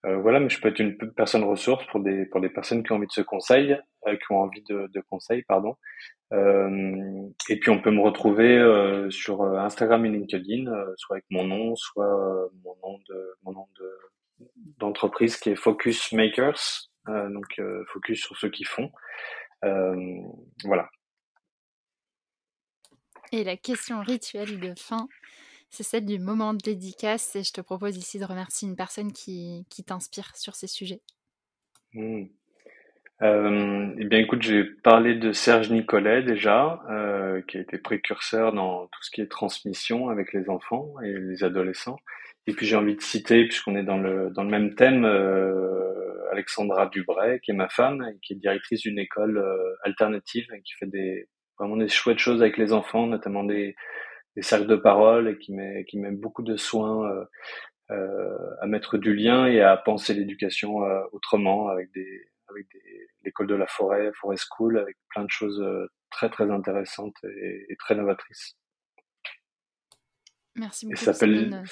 voilà, 0.04 0.40
mais 0.40 0.48
je 0.48 0.60
peux 0.60 0.68
être 0.68 0.78
une 0.78 0.96
personne 1.14 1.44
ressource 1.44 1.84
pour 1.86 2.00
des 2.00 2.24
pour 2.26 2.40
des 2.40 2.48
personnes 2.48 2.82
qui 2.82 2.92
ont 2.92 2.96
envie 2.96 3.06
de 3.06 3.12
se 3.12 3.20
conseil, 3.20 3.76
qui 4.06 4.32
ont 4.32 4.40
envie 4.40 4.62
de, 4.62 4.88
de 4.92 5.02
conseils, 5.10 5.42
pardon. 5.42 5.76
et 6.32 7.60
puis 7.60 7.70
on 7.70 7.82
peut 7.82 7.90
me 7.90 8.00
retrouver 8.00 9.10
sur 9.10 9.42
Instagram 9.42 10.06
et 10.06 10.10
LinkedIn, 10.10 10.64
soit 10.96 11.16
avec 11.16 11.26
mon 11.30 11.44
nom, 11.44 11.76
soit 11.76 12.50
mon 12.64 12.76
nom 12.82 12.98
de 13.08 13.34
mon 13.42 13.52
nom 13.52 13.66
de 13.78 13.92
d'entreprise 14.78 15.36
qui 15.36 15.50
est 15.50 15.56
Focus 15.56 16.12
Makers, 16.12 16.88
euh, 17.08 17.28
donc 17.30 17.46
euh, 17.58 17.84
focus 17.92 18.22
sur 18.22 18.36
ceux 18.36 18.50
qui 18.50 18.64
font. 18.64 18.90
Euh, 19.64 20.20
voilà. 20.64 20.88
Et 23.32 23.44
la 23.44 23.56
question 23.56 24.00
rituelle 24.00 24.58
de 24.58 24.74
fin, 24.76 25.08
c'est 25.70 25.82
celle 25.82 26.06
du 26.06 26.18
moment 26.18 26.54
de 26.54 26.58
dédicace 26.58 27.36
et 27.36 27.42
je 27.42 27.52
te 27.52 27.60
propose 27.60 27.96
ici 27.96 28.18
de 28.18 28.24
remercier 28.24 28.68
une 28.68 28.76
personne 28.76 29.12
qui, 29.12 29.66
qui 29.68 29.84
t'inspire 29.84 30.34
sur 30.36 30.54
ces 30.54 30.66
sujets. 30.66 31.00
Hmm. 31.94 32.24
eh 33.20 34.04
bien, 34.04 34.18
écoute, 34.18 34.42
j'ai 34.42 34.64
parlé 34.64 35.14
de 35.14 35.32
Serge 35.32 35.70
Nicolet 35.70 36.22
déjà, 36.22 36.82
qui 37.48 37.58
a 37.58 37.60
été 37.60 37.78
précurseur 37.78 38.52
dans 38.52 38.86
tout 38.86 39.02
ce 39.02 39.10
qui 39.10 39.20
est 39.20 39.30
transmission 39.30 40.08
avec 40.08 40.32
les 40.32 40.48
enfants 40.48 40.94
et 41.02 41.12
les 41.12 41.44
adolescents. 41.44 41.98
Et 42.48 42.54
puis 42.54 42.64
j'ai 42.64 42.76
envie 42.76 42.96
de 42.96 43.02
citer, 43.02 43.44
puisqu'on 43.44 43.76
est 43.76 43.82
dans 43.82 43.98
le, 43.98 44.30
dans 44.30 44.42
le 44.42 44.48
même 44.48 44.74
thème, 44.74 45.04
euh, 45.04 46.30
Alexandra 46.32 46.86
Dubray, 46.86 47.40
qui 47.40 47.50
est 47.50 47.54
ma 47.54 47.68
femme, 47.68 48.02
et 48.02 48.18
qui 48.22 48.32
est 48.32 48.36
directrice 48.36 48.80
d'une 48.80 48.98
école 48.98 49.36
euh, 49.36 49.74
alternative, 49.82 50.46
et 50.56 50.62
qui 50.62 50.72
fait 50.78 50.86
des, 50.86 51.28
vraiment 51.58 51.76
des 51.76 51.88
chouettes 51.88 52.18
choses 52.18 52.42
avec 52.42 52.56
les 52.56 52.72
enfants, 52.72 53.06
notamment 53.06 53.44
des, 53.44 53.76
des 54.36 54.42
cercles 54.42 54.66
de 54.66 54.76
parole, 54.76 55.28
et 55.28 55.38
qui 55.38 55.52
met, 55.52 55.84
qui 55.84 55.98
met 55.98 56.10
beaucoup 56.10 56.42
de 56.42 56.56
soins 56.56 57.10
euh, 57.10 57.24
euh 57.90 58.54
à 58.60 58.66
mettre 58.66 58.98
du 58.98 59.14
lien 59.14 59.46
et 59.46 59.60
à 59.60 59.76
penser 59.76 60.14
l'éducation 60.14 60.84
euh, 60.84 61.00
autrement, 61.12 61.68
avec 61.68 61.90
des, 61.92 62.28
avec 62.48 62.66
des, 62.72 63.08
l'école 63.24 63.46
de 63.46 63.54
la 63.54 63.66
forêt, 63.66 64.10
Forest 64.20 64.46
School, 64.50 64.78
avec 64.78 64.96
plein 65.10 65.24
de 65.24 65.30
choses 65.30 65.64
très 66.10 66.30
très 66.30 66.50
intéressantes 66.50 67.16
et, 67.24 67.66
et 67.68 67.76
très 67.76 67.94
novatrices. 67.94 68.56
Merci 70.56 70.86
beaucoup. 70.86 71.00
Et 71.00 71.04
s'appelle, 71.04 71.62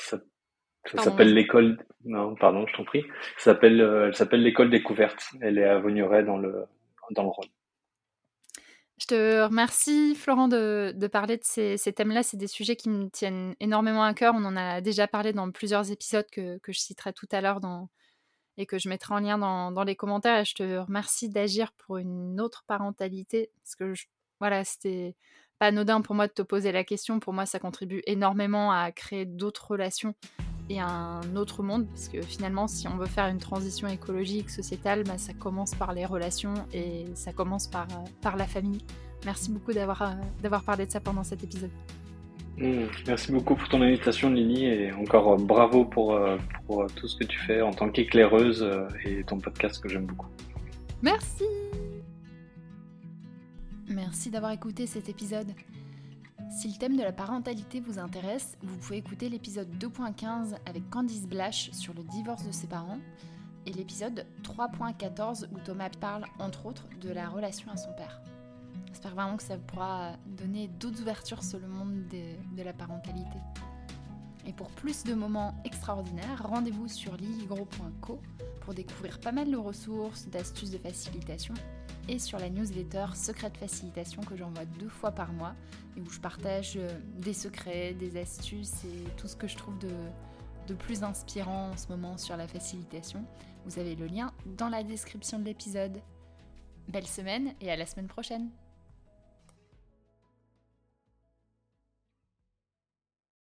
ça 0.87 1.03
s'appelle 1.03 1.35
l'école. 1.35 1.79
Non, 2.05 2.35
pardon, 2.37 2.67
je 2.67 2.75
t'en 2.77 2.85
prie. 2.85 3.05
Ça 3.39 3.53
s'appelle, 3.53 3.81
euh, 3.81 4.07
elle 4.07 4.15
s'appelle 4.15 4.43
l'école 4.43 4.71
découverte. 4.71 5.31
Elle 5.41 5.59
est 5.59 5.65
à 5.65 5.79
Vaugneray 5.79 6.25
dans 6.25 6.39
le 6.39 6.65
dans 7.11 7.23
le 7.23 7.29
Rhône. 7.29 7.49
Je 8.99 9.07
te 9.07 9.45
remercie, 9.45 10.15
Florent, 10.15 10.49
de, 10.49 11.09
parler 11.13 11.37
de 11.37 11.45
ces, 11.45 11.77
thèmes-là. 11.93 12.23
C'est 12.23 12.39
des 12.39 12.47
sujets 12.47 12.77
qui 12.77 12.89
me 12.89 13.11
tiennent 13.11 13.55
énormément 13.61 14.03
à 14.03 14.15
cœur. 14.15 14.35
On 14.35 14.45
en 14.45 14.57
a 14.57 14.81
déjà 14.81 15.07
parlé 15.07 15.35
dans 15.35 15.51
plusieurs 15.51 15.91
épisodes 15.91 16.27
que, 16.33 16.59
je 16.67 16.79
citerai 16.79 17.13
tout 17.13 17.29
à 17.31 17.43
l'heure 17.43 17.61
et 18.57 18.65
que 18.65 18.79
je 18.79 18.89
mettrai 18.89 19.15
en 19.15 19.21
lien 19.21 19.37
dans, 19.37 19.85
les 19.85 19.97
commentaires. 19.97 20.45
Je 20.47 20.55
te 20.55 20.79
remercie 20.79 21.29
d'agir 21.29 21.73
pour 21.73 21.99
une 21.99 22.41
autre 22.41 22.65
parentalité. 22.67 23.51
Parce 23.63 23.77
que, 23.77 23.93
voilà, 24.41 24.65
c'était 24.65 25.15
pas 25.59 25.67
anodin 25.67 26.01
pour 26.01 26.15
moi 26.15 26.27
de 26.27 26.33
te 26.33 26.43
poser 26.43 26.73
la 26.73 26.83
question. 26.83 27.21
Pour 27.21 27.35
moi, 27.35 27.45
ça 27.45 27.59
contribue 27.59 28.03
énormément 28.07 28.73
à 28.73 28.93
créer 28.93 29.27
d'autres 29.27 29.73
relations 29.73 30.15
et 30.69 30.81
un 30.81 31.37
autre 31.37 31.63
monde, 31.63 31.87
parce 31.87 32.09
que 32.09 32.21
finalement, 32.23 32.67
si 32.67 32.89
on 32.89 32.97
veut 32.97 33.07
faire 33.07 33.27
une 33.27 33.39
transition 33.39 33.89
écologique, 33.89 34.51
sociétale, 34.51 35.05
bah, 35.05 35.19
ça 35.19 35.33
commence 35.33 35.75
par 35.75 35.93
les 35.93 36.05
relations 36.05 36.55
et 36.73 37.05
ça 37.15 37.33
commence 37.33 37.69
par, 37.69 37.87
euh, 37.91 38.09
par 38.21 38.37
la 38.37 38.47
famille. 38.47 38.83
Merci 39.25 39.51
beaucoup 39.51 39.73
d'avoir 39.73 40.03
euh, 40.03 40.15
d'avoir 40.43 40.63
parlé 40.65 40.87
de 40.87 40.91
ça 40.91 41.01
pendant 41.01 41.25
cet 41.25 41.45
épisode. 41.45 41.71
Mmh, 42.59 42.87
merci 43.07 43.33
beaucoup 43.33 43.55
pour 43.55 43.69
ton 43.69 43.83
invitation, 43.83 44.31
Lily, 44.31 44.65
et 44.65 44.93
encore 44.93 45.33
euh, 45.33 45.37
bravo 45.37 45.85
pour, 45.85 46.19
pour 46.67 46.87
tout 46.95 47.07
ce 47.07 47.17
que 47.17 47.25
tu 47.25 47.39
fais 47.39 47.61
en 47.61 47.73
tant 47.73 47.91
qu'éclaireuse 47.91 48.67
et 49.05 49.23
ton 49.25 49.39
podcast 49.39 49.83
que 49.83 49.89
j'aime 49.89 50.07
beaucoup. 50.07 50.29
Merci. 51.03 51.45
Merci 53.89 54.31
d'avoir 54.31 54.53
écouté 54.53 54.87
cet 54.87 55.09
épisode. 55.09 55.53
Si 56.51 56.69
le 56.69 56.77
thème 56.77 56.97
de 56.97 57.03
la 57.03 57.13
parentalité 57.13 57.81
vous 57.81 57.99
intéresse, 57.99 58.57
vous 58.63 58.77
pouvez 58.77 58.99
écouter 58.99 59.29
l'épisode 59.29 59.69
2.15 59.79 60.55
avec 60.65 60.89
Candice 60.91 61.27
Blash 61.27 61.71
sur 61.73 61.93
le 61.93 62.03
divorce 62.05 62.47
de 62.47 62.53
ses 62.53 62.69
parents 62.69 62.99
et 63.67 63.73
l'épisode 63.73 64.25
3.14 64.43 65.49
où 65.53 65.59
Thomas 65.59 65.91
parle 66.01 66.25
entre 66.39 66.67
autres 66.67 66.87
de 67.01 67.11
la 67.11 67.29
relation 67.29 67.71
à 67.71 67.77
son 67.77 67.93
père. 67.95 68.21
J'espère 68.87 69.15
vraiment 69.15 69.37
que 69.37 69.43
ça 69.43 69.59
pourra 69.59 70.13
donner 70.27 70.69
d'autres 70.69 71.03
ouvertures 71.03 71.43
sur 71.43 71.59
le 71.59 71.67
monde 71.67 72.07
de, 72.09 72.63
la 72.63 72.73
parentalité. 72.73 73.39
Et 74.47 74.53
pour 74.53 74.71
plus 74.71 75.03
de 75.03 75.15
moments 75.15 75.55
extraordinaires, 75.65 76.47
rendez-vous 76.49 76.89
sur 76.89 77.17
liligro.co 77.17 78.21
pour 78.61 78.73
découvrir 78.73 79.19
pas 79.19 79.33
mal 79.33 79.51
de 79.51 79.57
ressources, 79.57 80.29
d'astuces 80.29 80.71
de 80.71 80.79
facilitation 80.79 81.55
et 82.09 82.19
sur 82.19 82.39
la 82.39 82.51
newsletter 82.51 83.07
Secret 83.15 83.51
de 83.51 83.57
Facilitation 83.57 84.23
que 84.23 84.37
j'envoie 84.37 84.65
deux 84.65 84.89
fois 84.89 85.13
par 85.13 85.33
mois 85.33 85.55
et 85.97 86.01
où 86.01 86.11
je 86.11 86.21
partage 86.21 86.75
euh, 86.77 86.99
des 87.19 87.33
secrets, 87.33 87.95
des 87.95 88.21
astuces 88.21 88.85
et 88.85 89.11
tout 89.17 89.29
ce 89.29 89.37
que 89.37 89.49
je 89.49 89.57
trouve 89.57 89.79
de, 89.79 89.91
de 90.67 90.75
plus 90.75 91.03
inspirant 91.03 91.71
en 91.71 91.77
ce 91.77 91.89
moment 91.89 92.19
sur 92.19 92.37
la 92.37 92.47
facilitation. 92.47 93.25
Vous 93.65 93.79
avez 93.79 93.97
le 93.97 94.07
lien 94.07 94.33
dans 94.57 94.69
la 94.69 94.83
description 94.83 95.39
de 95.39 95.45
l'épisode. 95.45 96.01
Belle 96.89 97.07
semaine 97.07 97.55
et 97.61 97.71
à 97.71 97.77
la 97.77 97.87
semaine 97.87 98.07
prochaine 98.07 98.51